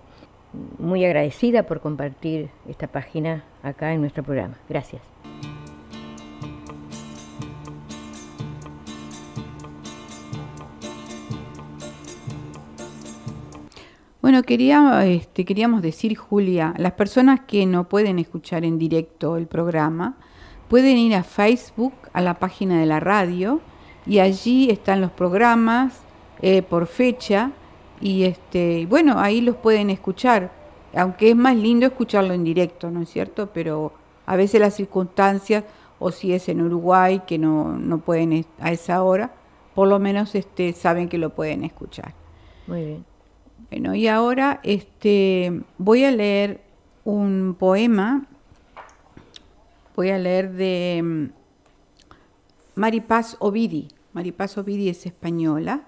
Muy 0.79 1.05
agradecida 1.05 1.63
por 1.63 1.81
compartir 1.81 2.51
esta 2.69 2.89
página 2.89 3.45
acá 3.63 3.93
en 3.93 4.01
nuestro 4.01 4.25
programa. 4.25 4.59
Gracias. 4.69 5.03
Bueno, 14.21 14.43
quería, 14.43 15.05
este, 15.07 15.45
queríamos 15.45 15.81
decir, 15.83 16.17
Julia, 16.17 16.75
las 16.77 16.93
personas 16.93 17.41
que 17.41 17.67
no 17.67 17.89
pueden 17.89 18.19
escuchar 18.19 18.65
en 18.65 18.79
directo 18.79 19.37
el 19.37 19.47
programa, 19.47 20.17
pueden 20.69 20.99
ir 20.99 21.15
a 21.15 21.23
Facebook, 21.23 21.93
a 22.13 22.21
la 22.21 22.35
página 22.35 22.81
de 22.81 22.87
la 22.87 22.99
radio, 22.99 23.61
y 24.07 24.19
allí 24.19 24.71
están 24.71 25.01
los 25.01 25.11
programas 25.11 26.01
eh, 26.41 26.63
por 26.63 26.87
fecha, 26.87 27.53
y 28.01 28.25
este, 28.25 28.87
bueno, 28.87 29.19
ahí 29.19 29.41
los 29.41 29.57
pueden 29.57 29.89
escuchar, 29.89 30.51
aunque 30.95 31.31
es 31.31 31.37
más 31.37 31.57
lindo 31.57 31.87
escucharlo 31.87 32.35
en 32.35 32.43
directo, 32.43 32.91
¿no 32.91 33.03
es 33.03 33.11
cierto? 33.11 33.51
Pero 33.55 33.93
a 34.27 34.37
veces 34.37 34.61
las 34.61 34.75
circunstancias, 34.75 35.65
o 36.01 36.11
si 36.11 36.33
es 36.33 36.49
en 36.49 36.61
Uruguay, 36.61 37.23
que 37.27 37.39
no, 37.39 37.77
no 37.79 37.99
pueden 37.99 38.45
a 38.59 38.73
esa 38.73 39.03
hora, 39.05 39.33
por 39.75 39.87
lo 39.89 40.01
menos 40.01 40.35
este, 40.35 40.73
saben 40.73 41.09
que 41.09 41.17
lo 41.17 41.31
pueden 41.31 41.65
escuchar. 41.65 42.13
Muy 42.67 42.85
bien. 42.85 43.05
Bueno, 43.71 43.95
y 43.95 44.09
ahora 44.09 44.61
este, 44.65 45.63
voy 45.79 46.05
a 46.05 46.11
leer 46.11 46.61
un 47.05 47.57
poema, 47.59 48.27
voy 49.97 50.11
a 50.11 50.19
leer 50.19 50.53
de 50.53 51.31
Maripaz 52.75 53.37
Ovidi. 53.39 53.89
Maripaz 54.15 54.57
Ovidi 54.57 54.89
es 54.89 55.05
española, 55.05 55.83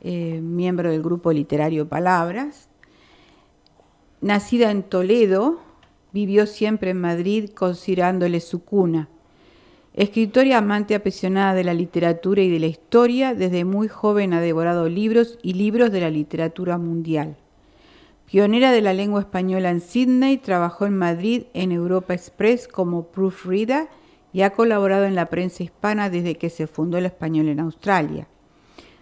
eh, 0.00 0.40
miembro 0.42 0.90
del 0.90 1.00
grupo 1.00 1.32
literario 1.32 1.88
Palabras. 1.88 2.68
Nacida 4.20 4.72
en 4.72 4.82
Toledo, 4.82 5.60
vivió 6.12 6.46
siempre 6.46 6.90
en 6.90 7.00
Madrid 7.00 7.50
considerándole 7.50 8.40
su 8.40 8.64
cuna. 8.64 9.08
Escritora 9.94 10.46
y 10.46 10.52
amante 10.52 10.96
apasionada 10.96 11.54
de 11.54 11.62
la 11.62 11.74
literatura 11.74 12.42
y 12.42 12.50
de 12.50 12.58
la 12.58 12.66
historia, 12.66 13.32
desde 13.34 13.64
muy 13.64 13.86
joven 13.86 14.32
ha 14.32 14.40
devorado 14.40 14.88
libros 14.88 15.38
y 15.40 15.52
libros 15.52 15.92
de 15.92 16.00
la 16.00 16.10
literatura 16.10 16.78
mundial. 16.78 17.36
Pionera 18.26 18.72
de 18.72 18.80
la 18.80 18.92
lengua 18.92 19.20
española 19.20 19.70
en 19.70 19.80
Sydney, 19.80 20.38
trabajó 20.38 20.86
en 20.86 20.96
Madrid 20.96 21.44
en 21.54 21.70
Europa 21.70 22.12
Express 22.12 22.66
como 22.66 23.06
proofreader 23.08 23.86
y 24.34 24.42
ha 24.42 24.50
colaborado 24.50 25.04
en 25.04 25.14
la 25.14 25.30
prensa 25.30 25.62
hispana 25.62 26.10
desde 26.10 26.34
que 26.34 26.50
se 26.50 26.66
fundó 26.66 26.98
el 26.98 27.06
español 27.06 27.48
en 27.48 27.60
Australia. 27.60 28.26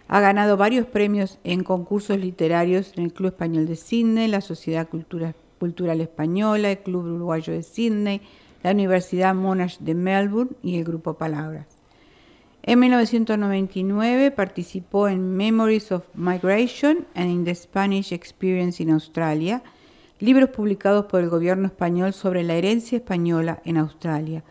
Ha 0.07 0.19
ganado 0.19 0.57
varios 0.57 0.85
premios 0.85 1.39
en 1.43 1.63
concursos 1.63 2.19
literarios 2.19 2.93
en 2.95 3.05
el 3.05 3.13
Club 3.13 3.29
Español 3.29 3.65
de 3.65 3.75
Sydney, 3.75 4.27
la 4.27 4.41
Sociedad 4.41 4.87
Cultural 4.87 6.01
Española, 6.01 6.69
el 6.69 6.77
Club 6.77 7.05
Uruguayo 7.05 7.51
de 7.51 7.63
Sydney, 7.63 8.21
la 8.61 8.71
Universidad 8.71 9.33
Monash 9.33 9.79
de 9.79 9.95
Melbourne 9.95 10.51
y 10.61 10.77
el 10.77 10.83
Grupo 10.83 11.15
Palabras. 11.15 11.65
En 12.61 12.79
1999 12.79 14.29
participó 14.29 15.07
en 15.07 15.35
Memories 15.35 15.91
of 15.91 16.05
Migration 16.13 17.07
and 17.15 17.31
in 17.31 17.43
the 17.43 17.55
Spanish 17.55 18.13
Experience 18.13 18.81
in 18.83 18.91
Australia, 18.91 19.63
libros 20.19 20.51
publicados 20.51 21.07
por 21.07 21.21
el 21.21 21.29
gobierno 21.29 21.65
español 21.65 22.13
sobre 22.13 22.43
la 22.43 22.53
herencia 22.53 22.99
española 22.99 23.61
en 23.65 23.77
Australia. 23.77 24.43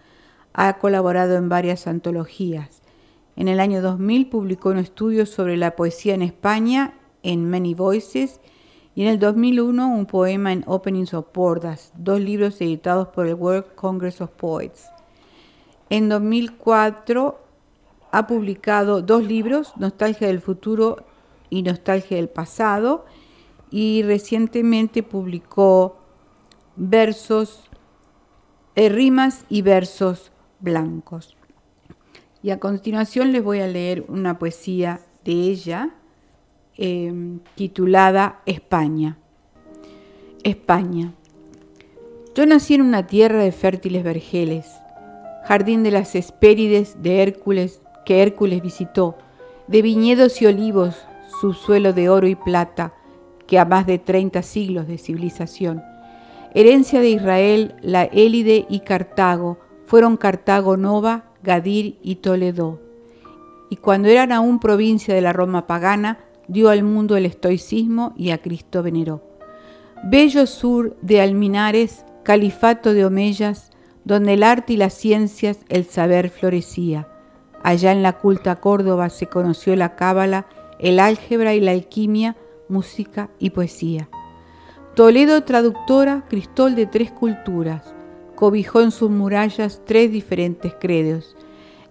Ha 0.54 0.78
colaborado 0.78 1.36
en 1.36 1.48
varias 1.48 1.86
antologías. 1.86 2.82
En 3.36 3.48
el 3.48 3.60
año 3.60 3.80
2000 3.80 4.28
publicó 4.28 4.70
un 4.70 4.78
estudio 4.78 5.26
sobre 5.26 5.56
la 5.56 5.76
poesía 5.76 6.14
en 6.14 6.22
España 6.22 6.94
en 7.22 7.48
Many 7.48 7.74
Voices 7.74 8.40
y 8.94 9.02
en 9.02 9.08
el 9.08 9.18
2001 9.18 9.88
un 9.88 10.06
poema 10.06 10.52
en 10.52 10.64
Openings 10.66 11.14
of 11.14 11.26
Bordas, 11.32 11.92
dos 11.96 12.20
libros 12.20 12.60
editados 12.60 13.08
por 13.08 13.26
el 13.26 13.34
World 13.34 13.74
Congress 13.74 14.20
of 14.20 14.30
Poets. 14.30 14.90
En 15.88 16.08
2004 16.08 17.38
ha 18.10 18.26
publicado 18.26 19.00
dos 19.00 19.24
libros, 19.24 19.72
Nostalgia 19.76 20.26
del 20.26 20.40
Futuro 20.40 21.04
y 21.48 21.62
Nostalgia 21.62 22.18
del 22.18 22.28
Pasado, 22.28 23.06
y 23.70 24.02
recientemente 24.02 25.02
publicó 25.02 25.96
versos, 26.76 27.70
eh, 28.74 28.90
rimas 28.90 29.46
y 29.48 29.62
versos 29.62 30.31
blancos. 30.62 31.36
Y 32.42 32.50
a 32.50 32.58
continuación 32.58 33.32
les 33.32 33.44
voy 33.44 33.60
a 33.60 33.66
leer 33.66 34.04
una 34.08 34.38
poesía 34.38 35.00
de 35.24 35.32
ella, 35.32 35.90
Em, 36.78 37.40
titulada 37.54 38.40
España. 38.46 39.18
España. 40.42 41.12
Yo 42.34 42.46
nací 42.46 42.74
en 42.74 42.80
una 42.80 43.06
tierra 43.06 43.42
de 43.42 43.52
fértiles 43.52 44.02
vergeles, 44.02 44.66
jardín 45.44 45.82
de 45.82 45.90
las 45.90 46.14
Hespérides 46.14 47.02
de 47.02 47.22
Hércules 47.22 47.82
que 48.06 48.22
Hércules 48.22 48.62
visitó, 48.62 49.18
de 49.68 49.82
viñedos 49.82 50.40
y 50.40 50.46
olivos, 50.46 50.96
subsuelo 51.42 51.92
de 51.92 52.08
oro 52.08 52.26
y 52.26 52.36
plata, 52.36 52.94
que 53.46 53.58
a 53.58 53.66
más 53.66 53.86
de 53.86 53.98
30 53.98 54.40
siglos 54.42 54.88
de 54.88 54.96
civilización. 54.96 55.82
Herencia 56.54 57.00
de 57.00 57.10
Israel, 57.10 57.74
la 57.82 58.04
Élide 58.04 58.64
y 58.70 58.80
Cartago, 58.80 59.58
fueron 59.86 60.16
Cartago 60.16 60.76
Nova, 60.76 61.24
Gadir 61.42 61.98
y 62.02 62.16
Toledo. 62.16 62.80
Y 63.70 63.76
cuando 63.76 64.08
eran 64.08 64.32
aún 64.32 64.58
provincia 64.58 65.14
de 65.14 65.20
la 65.20 65.32
Roma 65.32 65.66
pagana, 65.66 66.18
dio 66.48 66.68
al 66.68 66.82
mundo 66.82 67.16
el 67.16 67.26
estoicismo 67.26 68.12
y 68.16 68.30
a 68.30 68.38
Cristo 68.38 68.82
veneró. 68.82 69.22
Bello 70.04 70.46
sur 70.46 70.96
de 71.00 71.20
Alminares, 71.20 72.04
califato 72.22 72.92
de 72.92 73.04
Omeyas, 73.04 73.70
donde 74.04 74.34
el 74.34 74.42
arte 74.42 74.74
y 74.74 74.76
las 74.76 74.94
ciencias, 74.94 75.60
el 75.68 75.84
saber 75.84 76.28
florecía. 76.30 77.08
Allá 77.62 77.92
en 77.92 78.02
la 78.02 78.18
culta 78.18 78.56
Córdoba 78.56 79.08
se 79.10 79.26
conoció 79.26 79.76
la 79.76 79.94
cábala, 79.94 80.46
el 80.80 80.98
álgebra 80.98 81.54
y 81.54 81.60
la 81.60 81.70
alquimia, 81.70 82.36
música 82.68 83.30
y 83.38 83.50
poesía. 83.50 84.08
Toledo 84.94 85.44
traductora, 85.44 86.24
Cristol 86.28 86.74
de 86.74 86.86
tres 86.86 87.12
culturas, 87.12 87.94
cobijó 88.42 88.80
en 88.80 88.90
sus 88.90 89.08
murallas 89.08 89.80
tres 89.84 90.10
diferentes 90.10 90.74
credos. 90.74 91.36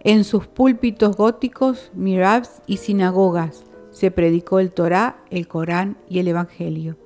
En 0.01 0.25
sus 0.25 0.47
púlpitos 0.47 1.15
góticos, 1.15 1.91
mirabs 1.93 2.61
y 2.67 2.75
sinagogas, 2.75 3.63
se 3.91 4.11
predicó 4.11 4.59
el 4.59 4.71
Torá, 4.71 5.15
el 5.29 5.47
Corán 5.47 5.95
y 6.09 6.19
el 6.19 6.27
Evangelio. 6.27 6.97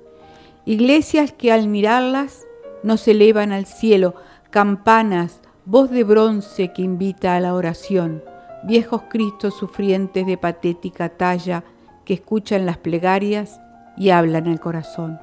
Iglesias 0.64 1.30
que 1.30 1.52
al 1.52 1.68
mirarlas 1.68 2.44
nos 2.82 3.06
elevan 3.06 3.52
al 3.52 3.66
cielo, 3.66 4.16
campanas, 4.50 5.38
voz 5.64 5.92
de 5.92 6.02
bronce 6.02 6.72
que 6.72 6.82
invita 6.82 7.36
a 7.36 7.40
la 7.40 7.54
oración, 7.54 8.24
viejos 8.64 9.02
Cristos 9.08 9.54
sufrientes 9.54 10.26
de 10.26 10.36
patética 10.36 11.10
talla 11.10 11.62
que 12.04 12.14
escuchan 12.14 12.66
las 12.66 12.78
plegarias 12.78 13.60
y 13.96 14.10
hablan 14.10 14.48
al 14.48 14.58
corazón. 14.58 15.20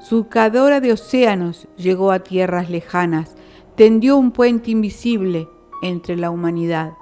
Surcadora 0.00 0.80
de 0.80 0.90
océanos 0.90 1.68
llegó 1.76 2.10
a 2.10 2.24
tierras 2.24 2.68
lejanas, 2.68 3.36
tendió 3.76 4.16
un 4.16 4.32
puente 4.32 4.70
invisible 4.70 5.48
entre 5.82 6.16
la 6.16 6.30
humanidad. 6.30 6.92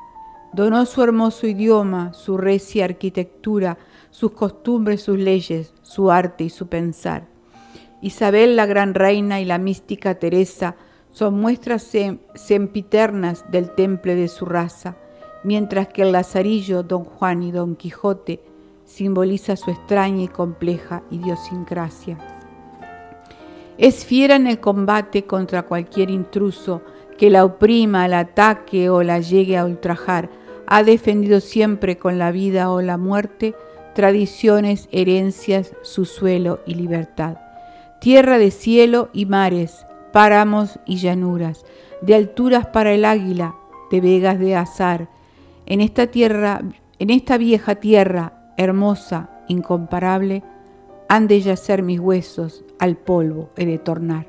Donó 0.53 0.85
su 0.87 1.03
hermoso 1.03 1.47
idioma, 1.47 2.13
su 2.13 2.37
recia 2.37 2.85
arquitectura, 2.85 3.79
sus 4.11 4.33
costumbres, 4.33 5.03
sus 5.03 5.19
leyes, 5.19 5.75
su 5.83 6.11
arte 6.11 6.45
y 6.45 6.51
su 6.51 6.69
pensar. 6.69 7.29
Isabel, 8.03 8.57
la 8.57 8.67
gran 8.67 8.95
reina, 8.95 9.41
y 9.41 9.45
la 9.45 9.59
mística 9.59 10.17
Teresa 10.17 10.77
son 11.11 11.41
muestras 11.41 11.91
sempiternas 12.35 13.45
del 13.51 13.75
temple 13.75 14.15
de 14.15 14.29
su 14.29 14.47
raza, 14.47 14.97
mientras 15.45 15.89
que 15.89 16.03
el 16.03 16.13
Lazarillo, 16.13 16.83
Don 16.83 17.05
Juan 17.05 17.43
y 17.43 17.53
Don 17.53 17.77
Quijote 17.77 18.41
simboliza 18.85 19.57
su 19.57 19.71
extraña 19.71 20.23
y 20.23 20.29
compleja 20.29 21.03
idiosincrasia. 21.11 22.40
Es 23.81 24.05
fiera 24.05 24.37
en 24.37 24.47
el 24.47 24.61
combate 24.61 25.25
contra 25.25 25.63
cualquier 25.63 26.11
intruso 26.11 26.83
que 27.17 27.31
la 27.31 27.47
oprima, 27.47 28.09
la 28.09 28.19
ataque 28.19 28.91
o 28.91 29.03
la 29.03 29.21
llegue 29.21 29.57
a 29.57 29.65
ultrajar. 29.65 30.29
Ha 30.67 30.83
defendido 30.83 31.41
siempre 31.41 31.97
con 31.97 32.19
la 32.19 32.31
vida 32.31 32.71
o 32.71 32.83
la 32.83 32.99
muerte 32.99 33.55
tradiciones, 33.95 34.87
herencias, 34.93 35.75
su 35.81 36.05
suelo 36.05 36.61
y 36.67 36.75
libertad. 36.75 37.39
Tierra 38.03 38.37
de 38.37 38.51
cielo 38.51 39.09
y 39.15 39.25
mares, 39.25 39.87
páramos 40.13 40.79
y 40.85 40.97
llanuras, 40.97 41.65
de 42.03 42.17
alturas 42.17 42.67
para 42.67 42.93
el 42.93 43.07
águila, 43.07 43.55
de 43.91 44.03
vegas 44.03 44.39
de 44.39 44.57
azar. 44.57 45.09
En 45.65 45.81
esta 45.81 46.09
tierra, 46.09 46.61
en 46.99 47.09
esta 47.09 47.39
vieja 47.39 47.77
tierra, 47.77 48.53
hermosa, 48.59 49.31
incomparable, 49.49 50.43
han 51.11 51.27
de 51.27 51.41
yacer 51.41 51.83
mis 51.83 51.99
huesos, 51.99 52.65
al 52.79 52.97
polvo 52.97 53.51
he 53.57 53.67
de 53.67 53.79
tornar. 53.79 54.29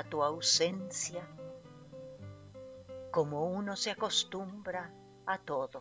A 0.00 0.04
tu 0.04 0.22
ausencia 0.22 1.28
como 3.10 3.44
uno 3.44 3.76
se 3.76 3.90
acostumbra 3.90 4.90
a 5.26 5.36
todo. 5.38 5.80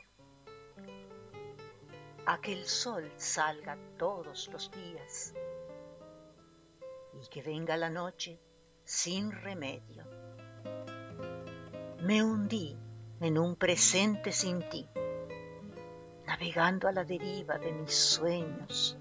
A 2.26 2.42
que 2.42 2.52
el 2.52 2.66
sol 2.66 3.10
salga 3.16 3.78
todos 3.98 4.50
los 4.50 4.70
días 4.72 5.34
y 7.14 7.28
que 7.30 7.42
venga 7.42 7.78
la 7.78 7.90
noche 7.90 8.42
sin 8.84 9.32
remedio. 9.32 10.04
Me 12.02 12.22
hundí 12.22 12.78
en 13.22 13.38
un 13.38 13.56
presente 13.56 14.34
sin 14.34 14.68
ti, 14.70 14.86
navegando 16.26 16.90
a 16.90 16.92
la 16.92 17.06
deriva 17.06 17.58
de 17.58 17.72
mis 17.72 17.96
sueños 17.96 18.98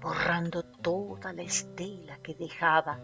borrando 0.00 0.62
toda 0.62 1.32
la 1.32 1.42
estela 1.42 2.18
que 2.22 2.34
dejaba 2.34 2.98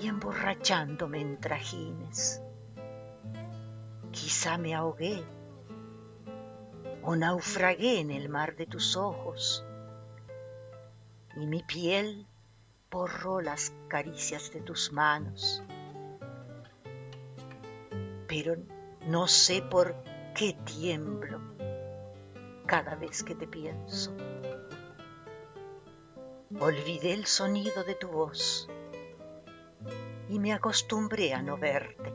y 0.00 0.08
emborrachándome 0.08 1.20
en 1.20 1.40
trajines. 1.40 2.42
Quizá 4.10 4.58
me 4.58 4.74
ahogué 4.74 5.24
o 7.02 7.16
naufragué 7.16 8.00
en 8.00 8.10
el 8.10 8.28
mar 8.28 8.56
de 8.56 8.66
tus 8.66 8.96
ojos 8.96 9.64
y 11.36 11.46
mi 11.46 11.62
piel 11.62 12.26
borró 12.90 13.40
las 13.40 13.72
caricias 13.88 14.52
de 14.52 14.60
tus 14.60 14.92
manos. 14.92 15.62
Pero 18.26 18.56
no 19.06 19.28
sé 19.28 19.62
por 19.62 19.94
qué 20.34 20.56
tiemblo 20.64 21.40
cada 22.66 22.96
vez 22.96 23.22
que 23.22 23.34
te 23.34 23.46
pienso. 23.46 24.14
Olvidé 26.58 27.12
el 27.12 27.26
sonido 27.26 27.84
de 27.84 27.94
tu 27.94 28.08
voz 28.08 28.68
y 30.28 30.38
me 30.38 30.52
acostumbré 30.52 31.34
a 31.34 31.42
no 31.42 31.56
verte. 31.56 32.12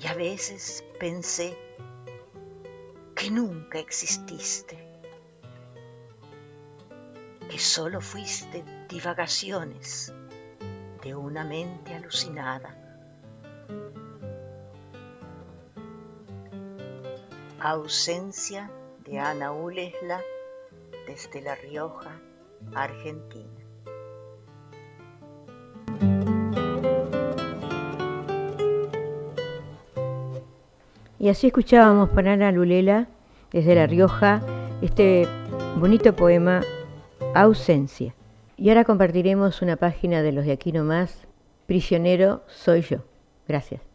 Y 0.00 0.06
a 0.06 0.14
veces 0.14 0.84
pensé 0.98 1.56
que 3.14 3.30
nunca 3.30 3.78
exististe, 3.78 4.78
que 7.50 7.58
solo 7.58 8.00
fuiste 8.00 8.64
divagaciones 8.88 10.12
de 11.02 11.14
una 11.14 11.44
mente 11.44 11.94
alucinada. 11.94 12.76
Ausencia 17.60 18.70
de 19.04 19.18
Ana 19.18 19.50
Ulesla 19.52 20.22
desde 21.06 21.42
La 21.42 21.56
Rioja, 21.56 22.20
Argentina. 22.74 23.57
Y 31.20 31.30
así 31.30 31.48
escuchábamos 31.48 32.10
para 32.10 32.34
Ana 32.34 32.52
Lulela, 32.52 33.08
desde 33.50 33.74
La 33.74 33.86
Rioja, 33.86 34.40
este 34.82 35.26
bonito 35.80 36.14
poema 36.14 36.60
Ausencia. 37.34 38.14
Y 38.56 38.68
ahora 38.68 38.84
compartiremos 38.84 39.60
una 39.60 39.76
página 39.76 40.22
de 40.22 40.32
los 40.32 40.44
de 40.44 40.52
aquí 40.52 40.70
nomás, 40.70 41.26
Prisionero 41.66 42.42
soy 42.46 42.82
yo. 42.82 42.98
Gracias. 43.48 43.87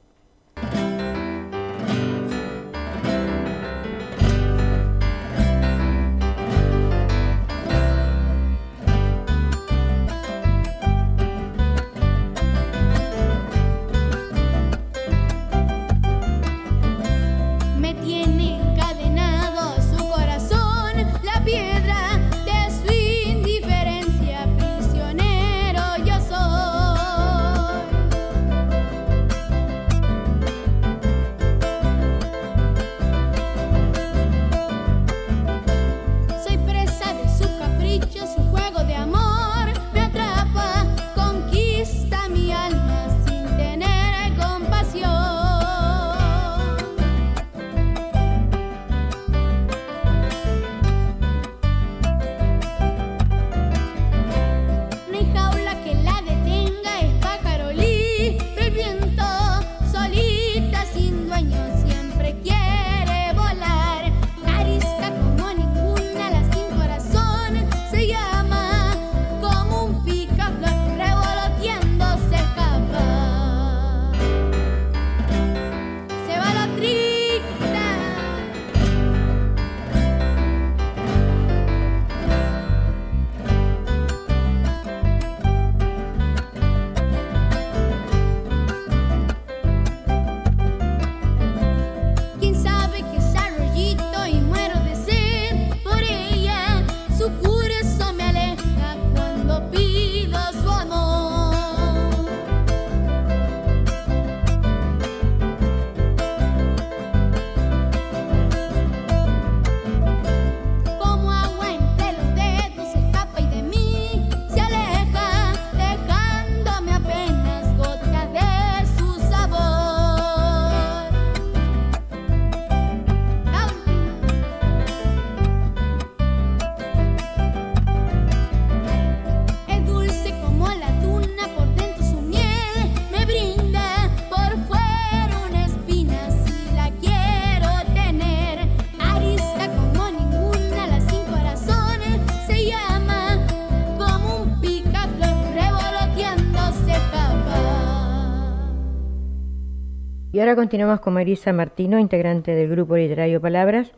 Continuamos 150.55 150.99
con 150.99 151.13
Marisa 151.13 151.53
Martino, 151.53 151.99
integrante 151.99 152.53
del 152.53 152.69
grupo 152.69 152.95
literario 152.95 153.41
Palabras. 153.41 153.91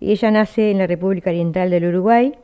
Y 0.00 0.12
ella 0.12 0.30
nace 0.30 0.70
en 0.70 0.78
la 0.78 0.86
República 0.86 1.30
Oriental 1.30 1.70
del 1.70 1.84
Uruguay, 1.86 2.34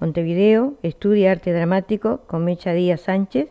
Montevideo, 0.00 0.74
estudia 0.82 1.32
arte 1.32 1.52
dramático 1.52 2.22
con 2.26 2.44
Mecha 2.44 2.72
Díaz 2.72 3.02
Sánchez, 3.02 3.48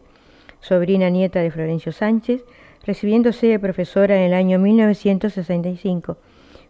sobrina 0.60 1.10
nieta 1.10 1.40
de 1.40 1.52
Florencio 1.52 1.92
Sánchez, 1.92 2.44
recibiéndose 2.86 3.48
de 3.48 3.60
profesora 3.60 4.18
en 4.18 4.24
el 4.24 4.34
año 4.34 4.60
1965. 4.60 6.18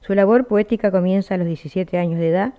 Su 0.01 0.13
labor 0.13 0.45
poética 0.45 0.91
comienza 0.91 1.35
a 1.35 1.37
los 1.37 1.47
17 1.47 1.97
años 1.97 2.19
de 2.19 2.29
edad, 2.29 2.53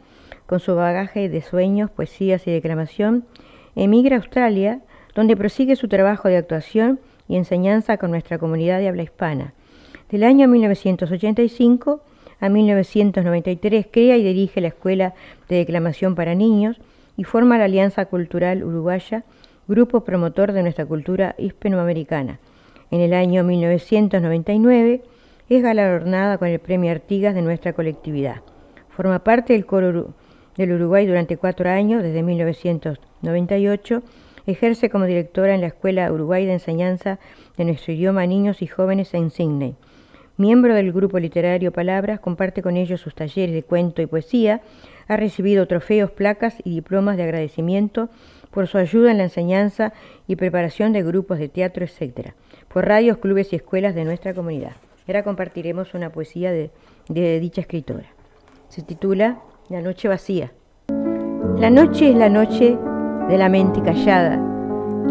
con 0.47 0.59
su 0.59 0.75
bagaje 0.75 1.29
de 1.29 1.43
sueños, 1.43 1.91
poesías 1.91 2.47
y 2.47 2.51
declamación. 2.51 3.25
Emigra 3.77 4.17
a 4.17 4.19
Australia, 4.19 4.81
donde 5.15 5.37
prosigue 5.37 5.77
su 5.77 5.89
trabajo 5.89 6.29
de 6.29 6.37
actuación 6.37 6.99
y 7.29 7.37
enseñanza 7.37 7.99
con 7.99 8.11
nuestra 8.11 8.39
comunidad 8.39 8.81
de 8.81 8.89
habla 8.89 9.03
hispana. 9.03 9.55
Del 10.11 10.23
año 10.23 10.49
1985 10.49 12.01
a 12.39 12.49
1993 12.49 13.87
crea 13.91 14.17
y 14.17 14.23
dirige 14.23 14.61
la 14.61 14.69
Escuela 14.69 15.15
de 15.49 15.57
Declamación 15.57 16.15
para 16.15 16.35
Niños 16.35 16.77
y 17.17 17.25
forma 17.25 17.57
la 17.57 17.65
Alianza 17.65 18.05
Cultural 18.05 18.65
Uruguaya, 18.65 19.25
grupo 19.67 20.05
promotor 20.05 20.53
de 20.53 20.63
nuestra 20.63 20.85
cultura 20.85 21.35
hispanoamericana. 21.39 22.39
En 22.91 23.01
el 23.01 23.15
año 23.15 23.45
1999 23.45 25.03
es 25.49 25.63
galardonada 25.63 26.37
con 26.39 26.49
el 26.49 26.59
Premio 26.59 26.91
Artigas 26.91 27.35
de 27.35 27.43
nuestra 27.43 27.73
colectividad. 27.73 28.43
Forma 28.91 29.21
parte 29.25 29.55
del 29.55 29.65
coro 29.65 30.15
del 30.57 30.73
Uruguay 30.73 31.07
durante 31.07 31.39
cuatro 31.39 31.71
años, 31.71 32.03
desde 32.03 32.23
1998. 32.23 34.03
Ejerce 34.47 34.91
como 34.91 35.07
directora 35.07 35.55
en 35.55 35.63
la 35.63 35.69
Escuela 35.69 36.13
Uruguay 36.13 36.45
de 36.45 36.53
Enseñanza 36.53 37.19
de 37.57 37.65
nuestro 37.65 37.95
idioma 37.95 38.27
Niños 38.27 38.61
y 38.61 38.67
Jóvenes 38.67 39.15
en 39.15 39.31
Sydney. 39.31 39.77
Miembro 40.37 40.75
del 40.75 40.93
grupo 40.93 41.21
literario 41.21 41.71
Palabras, 41.71 42.19
comparte 42.19 42.61
con 42.61 42.77
ellos 42.77 43.01
sus 43.01 43.15
talleres 43.15 43.55
de 43.55 43.63
cuento 43.63 44.03
y 44.03 44.07
poesía. 44.07 44.63
Ha 45.07 45.17
recibido 45.17 45.69
trofeos, 45.69 46.11
placas 46.11 46.57
y 46.65 46.71
diplomas 46.71 47.17
de 47.17 47.23
agradecimiento 47.23 48.09
por 48.51 48.67
su 48.67 48.79
ayuda 48.79 49.13
en 49.13 49.19
la 49.19 49.25
enseñanza 49.25 49.93
y 50.27 50.35
preparación 50.35 50.93
de 50.93 51.05
grupos 51.05 51.39
de 51.39 51.49
teatro, 51.49 51.85
etc., 51.85 52.33
por 52.67 52.85
radios, 52.85 53.19
clubes 53.19 53.53
y 53.53 53.57
escuelas 53.57 53.95
de 53.95 54.05
nuestra 54.05 54.35
comunidad. 54.35 54.73
Ahora 55.07 55.23
compartiremos 55.23 55.95
una 55.95 56.11
poesía 56.11 56.51
de, 56.51 56.73
de 57.09 57.39
dicha 57.39 57.61
escritora. 57.61 58.09
Se 58.69 58.83
titula 58.83 59.39
La 59.69 59.83
noche 59.83 60.09
vacía. 60.09 60.51
La 61.59 61.71
noche 61.71 62.11
es 62.11 62.17
la 62.17 62.29
noche 62.29 62.77
de 63.29 63.39
la 63.39 63.49
mente 63.49 63.83
callada, 63.83 64.37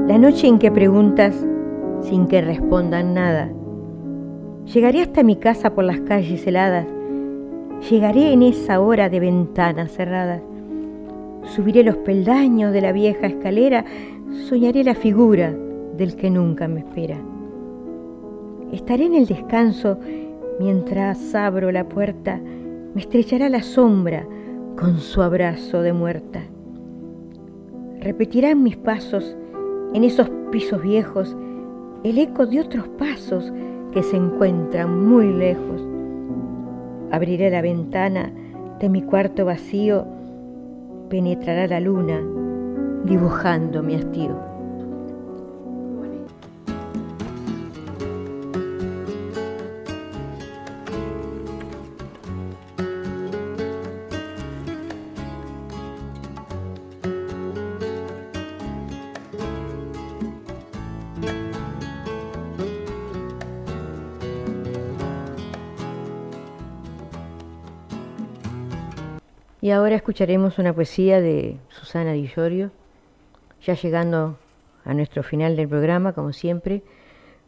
la 0.05 0.17
noche 0.17 0.47
en 0.47 0.59
que 0.59 0.69
preguntas 0.69 1.33
sin 2.01 2.27
que 2.27 2.41
respondan 2.41 3.13
nada. 3.13 3.49
Llegaré 4.65 5.01
hasta 5.01 5.23
mi 5.23 5.35
casa 5.35 5.75
por 5.75 5.83
las 5.83 5.99
calles 6.01 6.47
heladas, 6.47 6.87
llegaré 7.89 8.31
en 8.31 8.43
esa 8.43 8.79
hora 8.79 9.09
de 9.09 9.19
ventanas 9.19 9.91
cerradas. 9.91 10.41
Subiré 11.43 11.83
los 11.83 11.97
peldaños 11.97 12.71
de 12.71 12.79
la 12.79 12.93
vieja 12.93 13.27
escalera, 13.27 13.83
soñaré 14.47 14.85
la 14.85 14.95
figura 14.95 15.53
del 15.97 16.15
que 16.15 16.29
nunca 16.29 16.69
me 16.69 16.79
espera. 16.79 17.17
Estaré 18.71 19.05
en 19.05 19.15
el 19.15 19.25
descanso 19.25 19.99
mientras 20.59 21.35
abro 21.35 21.69
la 21.71 21.89
puerta, 21.89 22.39
me 22.93 23.01
estrechará 23.01 23.49
la 23.49 23.63
sombra 23.63 24.25
con 24.77 24.97
su 24.99 25.21
abrazo 25.21 25.81
de 25.81 25.91
muerta. 25.91 26.41
Repetirán 27.99 28.63
mis 28.63 28.77
pasos 28.77 29.35
en 29.93 30.05
esos 30.05 30.29
pisos 30.51 30.81
viejos 30.81 31.35
el 32.03 32.17
eco 32.17 32.45
de 32.45 32.61
otros 32.61 32.87
pasos 32.97 33.51
que 33.93 34.03
se 34.03 34.17
encuentran 34.17 35.07
muy 35.07 35.31
lejos. 35.31 35.81
Abriré 37.11 37.49
la 37.49 37.61
ventana 37.61 38.31
de 38.79 38.89
mi 38.89 39.01
cuarto 39.03 39.45
vacío, 39.45 40.05
penetrará 41.09 41.67
la 41.67 41.79
luna 41.79 42.19
dibujando 43.05 43.83
mi 43.83 43.95
hastío. 43.95 44.52
Y 69.63 69.71
ahora 69.71 69.95
escucharemos 69.95 70.59
una 70.59 70.73
poesía 70.73 71.21
de 71.21 71.57
Susana 71.69 72.11
Di 72.11 72.27
Llorio, 72.27 72.71
ya 73.65 73.75
llegando 73.75 74.37
a 74.83 74.93
nuestro 74.93 75.23
final 75.23 75.55
del 75.55 75.69
programa, 75.69 76.11
como 76.11 76.33
siempre, 76.33 76.83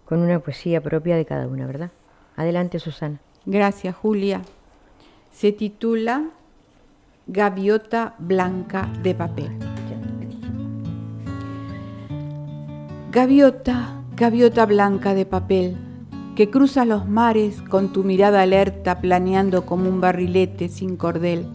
con 0.06 0.20
una 0.20 0.40
poesía 0.40 0.80
propia 0.80 1.18
de 1.18 1.26
cada 1.26 1.46
una, 1.46 1.68
¿verdad? 1.68 1.92
Adelante, 2.38 2.80
Susana. 2.80 3.20
Gracias, 3.46 3.98
Julia. 3.98 4.44
Se 5.34 5.52
titula 5.52 6.30
Gaviota 7.28 8.16
Blanca 8.18 8.90
de 9.04 9.14
Papel. 9.14 9.50
Gaviota, 13.12 14.02
gaviota 14.16 14.66
blanca 14.66 15.14
de 15.14 15.26
papel, 15.26 15.76
que 16.38 16.50
cruzas 16.50 16.88
los 16.88 17.10
mares 17.10 17.62
con 17.62 17.92
tu 17.92 18.06
mirada 18.06 18.42
alerta 18.42 19.02
planeando 19.02 19.66
como 19.66 19.90
un 19.90 20.00
barrilete 20.00 20.70
sin 20.70 20.96
cordel 20.96 21.46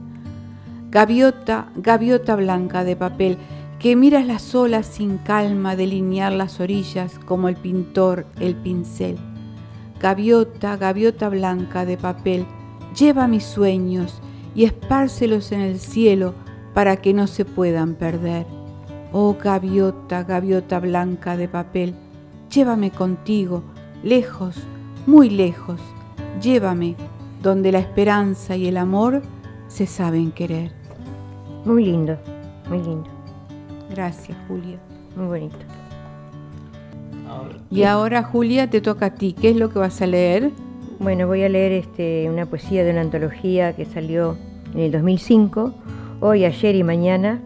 Gaviota, 0.90 1.68
gaviota 1.76 2.34
blanca 2.34 2.82
de 2.82 2.96
papel, 2.96 3.38
que 3.78 3.94
miras 3.94 4.26
las 4.26 4.56
olas 4.56 4.86
sin 4.86 5.18
calma 5.18 5.76
delinear 5.76 6.32
las 6.32 6.58
orillas 6.58 7.20
como 7.26 7.48
el 7.48 7.54
pintor 7.54 8.26
el 8.40 8.56
pincel. 8.56 9.16
Gaviota, 10.00 10.76
gaviota 10.76 11.28
blanca 11.28 11.84
de 11.84 11.96
papel, 11.96 12.44
lleva 12.98 13.28
mis 13.28 13.44
sueños 13.44 14.20
y 14.56 14.64
espárcelos 14.64 15.52
en 15.52 15.60
el 15.60 15.78
cielo 15.78 16.34
para 16.74 16.96
que 16.96 17.14
no 17.14 17.28
se 17.28 17.44
puedan 17.44 17.94
perder. 17.94 18.44
Oh 19.12 19.36
gaviota, 19.40 20.24
gaviota 20.24 20.80
blanca 20.80 21.36
de 21.36 21.46
papel, 21.46 21.94
llévame 22.50 22.90
contigo, 22.90 23.62
lejos, 24.02 24.56
muy 25.06 25.30
lejos, 25.30 25.80
llévame 26.42 26.96
donde 27.40 27.70
la 27.70 27.78
esperanza 27.78 28.56
y 28.56 28.66
el 28.66 28.76
amor 28.76 29.22
se 29.68 29.86
saben 29.86 30.32
querer. 30.32 30.79
Muy 31.64 31.84
lindo, 31.84 32.16
muy 32.68 32.78
lindo. 32.78 33.10
Gracias, 33.90 34.36
Julia. 34.48 34.78
Muy 35.14 35.26
bonito. 35.26 35.58
Y 37.70 37.84
ahora, 37.84 38.22
Julia, 38.22 38.68
te 38.70 38.80
toca 38.80 39.06
a 39.06 39.14
ti. 39.14 39.34
¿Qué 39.38 39.50
es 39.50 39.56
lo 39.56 39.70
que 39.70 39.78
vas 39.78 40.00
a 40.00 40.06
leer? 40.06 40.50
Bueno, 40.98 41.26
voy 41.26 41.42
a 41.42 41.48
leer 41.48 41.72
este, 41.72 42.28
una 42.28 42.46
poesía 42.46 42.84
de 42.84 42.90
una 42.90 43.02
antología 43.02 43.74
que 43.74 43.84
salió 43.84 44.36
en 44.74 44.80
el 44.80 44.92
2005, 44.92 45.74
hoy, 46.20 46.44
ayer 46.44 46.74
y 46.74 46.82
mañana, 46.82 47.40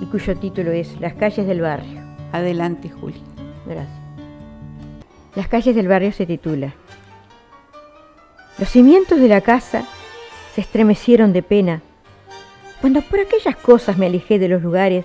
y 0.00 0.06
cuyo 0.06 0.36
título 0.36 0.72
es 0.72 1.00
Las 1.00 1.14
calles 1.14 1.46
del 1.46 1.60
barrio. 1.60 2.00
Adelante, 2.32 2.90
Julia. 2.90 3.22
Gracias. 3.66 3.98
Las 5.34 5.48
calles 5.48 5.74
del 5.74 5.88
barrio 5.88 6.12
se 6.12 6.26
titula. 6.26 6.74
Los 8.58 8.68
cimientos 8.68 9.20
de 9.20 9.28
la 9.28 9.40
casa 9.40 9.84
se 10.54 10.60
estremecieron 10.60 11.32
de 11.32 11.42
pena 11.42 11.82
cuando 12.80 13.02
por 13.02 13.20
aquellas 13.20 13.56
cosas 13.56 13.96
me 13.96 14.06
alejé 14.06 14.38
de 14.38 14.48
los 14.48 14.62
lugares 14.62 15.04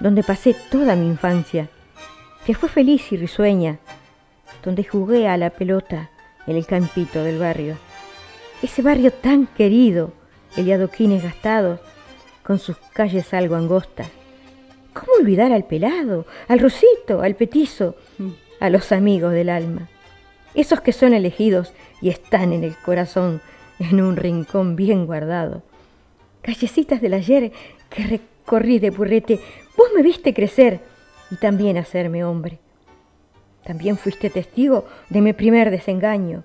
donde 0.00 0.22
pasé 0.22 0.56
toda 0.70 0.96
mi 0.96 1.06
infancia, 1.06 1.68
que 2.44 2.54
fue 2.54 2.68
feliz 2.68 3.12
y 3.12 3.16
risueña, 3.16 3.78
donde 4.64 4.84
jugué 4.84 5.28
a 5.28 5.36
la 5.36 5.50
pelota 5.50 6.10
en 6.46 6.56
el 6.56 6.66
campito 6.66 7.22
del 7.22 7.38
barrio. 7.38 7.76
Ese 8.62 8.82
barrio 8.82 9.12
tan 9.12 9.46
querido, 9.46 10.12
el 10.56 10.66
de 10.66 10.74
adoquines 10.74 11.22
gastados, 11.22 11.80
con 12.42 12.58
sus 12.58 12.76
calles 12.92 13.32
algo 13.32 13.54
angostas. 13.54 14.08
¿Cómo 14.92 15.12
olvidar 15.18 15.52
al 15.52 15.64
pelado, 15.64 16.26
al 16.48 16.58
rosito, 16.58 17.22
al 17.22 17.36
petizo, 17.36 17.94
a 18.60 18.68
los 18.68 18.92
amigos 18.92 19.32
del 19.32 19.48
alma? 19.48 19.88
Esos 20.54 20.80
que 20.80 20.92
son 20.92 21.14
elegidos 21.14 21.72
y 22.00 22.10
están 22.10 22.52
en 22.52 22.64
el 22.64 22.76
corazón, 22.76 23.40
en 23.78 24.02
un 24.02 24.16
rincón 24.16 24.76
bien 24.76 25.06
guardado 25.06 25.62
callecitas 26.42 27.00
del 27.00 27.14
ayer 27.14 27.52
que 27.88 28.06
recorrí 28.06 28.78
de 28.78 28.90
burrete, 28.90 29.40
vos 29.76 29.88
me 29.94 30.02
viste 30.02 30.34
crecer 30.34 30.80
y 31.30 31.36
también 31.36 31.78
hacerme 31.78 32.24
hombre. 32.24 32.58
También 33.64 33.96
fuiste 33.96 34.28
testigo 34.28 34.86
de 35.08 35.20
mi 35.20 35.32
primer 35.32 35.70
desengaño. 35.70 36.44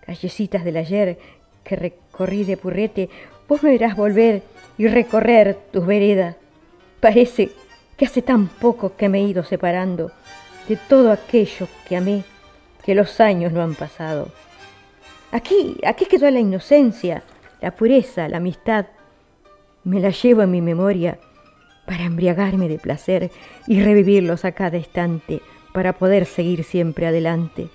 Callecitas 0.00 0.64
del 0.64 0.76
ayer 0.76 1.18
que 1.64 1.76
recorrí 1.76 2.44
de 2.44 2.56
purrete, 2.56 3.10
vos 3.48 3.62
me 3.62 3.70
verás 3.70 3.96
volver 3.96 4.42
y 4.78 4.86
recorrer 4.86 5.58
tus 5.72 5.84
veredas. 5.84 6.36
Parece 7.00 7.50
que 7.96 8.06
hace 8.06 8.22
tan 8.22 8.48
poco 8.48 8.96
que 8.96 9.08
me 9.08 9.18
he 9.18 9.22
ido 9.22 9.44
separando 9.44 10.12
de 10.68 10.76
todo 10.76 11.12
aquello 11.12 11.68
que 11.88 11.96
amé, 11.96 12.24
que 12.84 12.94
los 12.94 13.20
años 13.20 13.52
no 13.52 13.60
han 13.60 13.74
pasado. 13.74 14.28
Aquí, 15.32 15.76
aquí 15.84 16.06
quedó 16.06 16.30
la 16.30 16.40
inocencia, 16.40 17.22
la 17.60 17.72
pureza, 17.72 18.28
la 18.28 18.38
amistad. 18.38 18.86
Me 19.84 20.00
la 20.00 20.10
llevo 20.10 20.42
en 20.42 20.50
mi 20.50 20.60
memoria 20.60 21.18
para 21.86 22.04
embriagarme 22.04 22.68
de 22.68 22.78
placer 22.78 23.30
y 23.66 23.82
revivirlos 23.82 24.44
a 24.44 24.52
cada 24.52 24.76
instante 24.76 25.40
para 25.72 25.94
poder 25.94 26.26
seguir 26.26 26.64
siempre 26.64 27.06
adelante. 27.06 27.68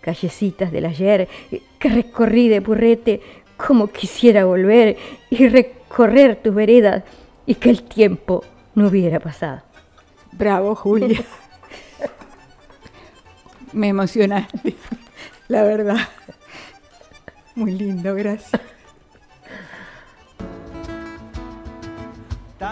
Callecitas 0.00 0.72
del 0.72 0.86
ayer 0.86 1.28
que 1.78 1.88
recorrí 1.88 2.48
de 2.48 2.62
purrete 2.62 3.20
como 3.56 3.88
quisiera 3.88 4.44
volver 4.44 4.96
y 5.30 5.48
recorrer 5.48 6.36
tus 6.36 6.54
veredas 6.54 7.04
y 7.44 7.56
que 7.56 7.70
el 7.70 7.82
tiempo 7.82 8.44
no 8.74 8.88
hubiera 8.88 9.20
pasado. 9.20 9.62
Bravo, 10.32 10.74
Julia. 10.74 11.22
Me 13.72 13.88
emocionaste, 13.88 14.74
la 15.48 15.62
verdad. 15.62 16.08
Muy 17.54 17.72
lindo, 17.72 18.14
gracias. 18.14 18.62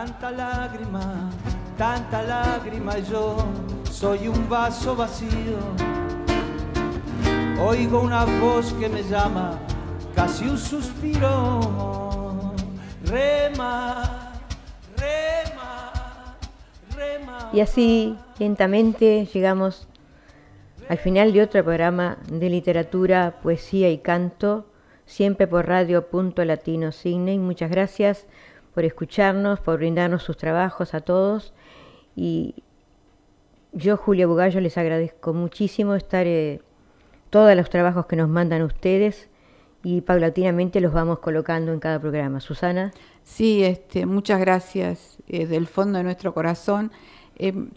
Tanta 0.07 0.31
lágrima, 0.31 1.31
tanta 1.77 2.23
lágrima, 2.23 2.97
yo 2.99 3.39
soy 3.91 4.29
un 4.29 4.49
vaso 4.49 4.95
vacío. 4.95 5.59
Oigo 7.61 8.03
una 8.03 8.25
voz 8.25 8.73
que 8.75 8.89
me 8.89 9.03
llama, 9.03 9.59
casi 10.15 10.47
un 10.47 10.59
suspiro. 10.59 12.55
Rema, 13.05 14.33
rema, 14.97 16.37
rema. 16.95 17.51
Y 17.53 17.59
así, 17.59 18.17
lentamente, 18.39 19.27
llegamos 19.35 19.89
al 20.89 20.99
final 20.99 21.33
de 21.33 21.43
otro 21.43 21.65
programa 21.65 22.19
de 22.31 22.49
literatura, 22.49 23.41
poesía 23.43 23.91
y 23.91 23.99
canto, 23.99 24.67
siempre 25.05 25.49
por 25.49 25.67
Radio 25.67 26.07
Punto 26.07 26.45
Latino 26.45 26.93
Signe. 26.93 27.37
muchas 27.41 27.73
gracias 27.73 28.29
por 28.77 28.85
escucharnos, 28.85 29.59
por 29.59 29.79
brindarnos 29.79 30.23
sus 30.23 30.37
trabajos 30.37 30.93
a 30.93 31.01
todos. 31.01 31.55
Y 32.15 32.57
yo, 33.73 33.97
Julia 33.97 34.27
Bugallo, 34.27 34.61
les 34.61 34.77
agradezco 34.77 35.33
muchísimo 35.33 35.95
estar 35.95 36.27
eh, 36.27 36.61
todos 37.31 37.57
los 37.57 37.71
trabajos 37.71 38.05
que 38.05 38.17
nos 38.17 38.29
mandan 38.29 38.61
ustedes 38.61 39.31
y 39.83 40.03
paulatinamente 40.03 40.83
los 40.83 40.93
vamos 40.93 41.21
colocando 41.21 41.73
en 41.73 41.81
cada 41.81 41.99
programa. 41.99 42.41
Susana. 42.41 42.93
Sí, 43.23 43.65
este, 43.65 44.05
muchas 44.05 44.41
gracias 44.41 45.17
eh, 45.27 45.47
del 45.47 45.67
fondo 45.69 45.97
de 45.97 46.05
nuestro 46.05 46.35
corazón. 46.35 46.93
Em, 47.39 47.71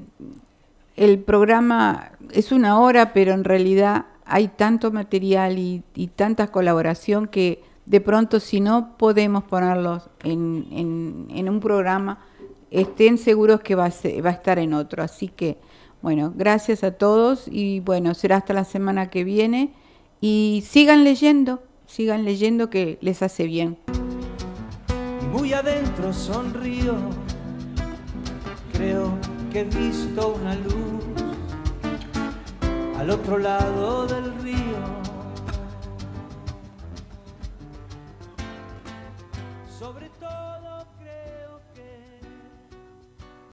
el 0.97 1.19
programa 1.19 2.11
es 2.29 2.51
una 2.51 2.77
hora, 2.77 3.13
pero 3.13 3.31
en 3.31 3.45
realidad 3.45 4.07
hay 4.25 4.49
tanto 4.49 4.91
material 4.91 5.59
y, 5.59 5.81
tanta 6.17 6.47
colaboración 6.47 7.29
que 7.29 7.63
de 7.89 8.01
pronto 8.01 8.39
si 8.39 8.61
no 8.61 8.95
podemos 8.97 9.43
ponerlos 9.45 10.11
en, 10.23 11.49
un 11.49 11.59
programa, 11.59 12.19
estén 12.69 13.17
seguros 13.17 13.61
que 13.61 13.73
va 13.73 13.85
a, 13.85 13.87
estar 13.87 14.59
en 14.59 14.73
otro. 14.75 15.01
Así 15.01 15.27
que, 15.27 15.57
bueno, 16.03 16.31
gracias 16.35 16.83
a 16.83 16.91
todos 16.91 17.47
y 17.47 17.79
bueno, 17.79 18.13
será 18.13 18.37
hasta 18.37 18.53
la 18.53 18.63
semana 18.63 19.09
que 19.09 19.23
viene. 19.23 19.73
Y 20.21 20.63
sigan 20.67 21.03
leyendo, 21.03 21.63
sigan 21.87 22.25
leyendo 22.25 22.69
que 22.69 22.99
les 23.01 23.23
hace 23.23 23.45
bien. 23.45 23.79
Muy 25.31 25.53
adentro 25.53 26.13
sonrío, 26.13 26.95
creo 28.71 29.17
que 29.51 29.61
he 29.61 29.63
visto 29.63 30.35
una 30.39 30.53
luz 30.53 30.75
al 32.99 33.09
otro 33.09 33.39
lado 33.39 34.05
del 34.05 34.35
río 34.43 34.98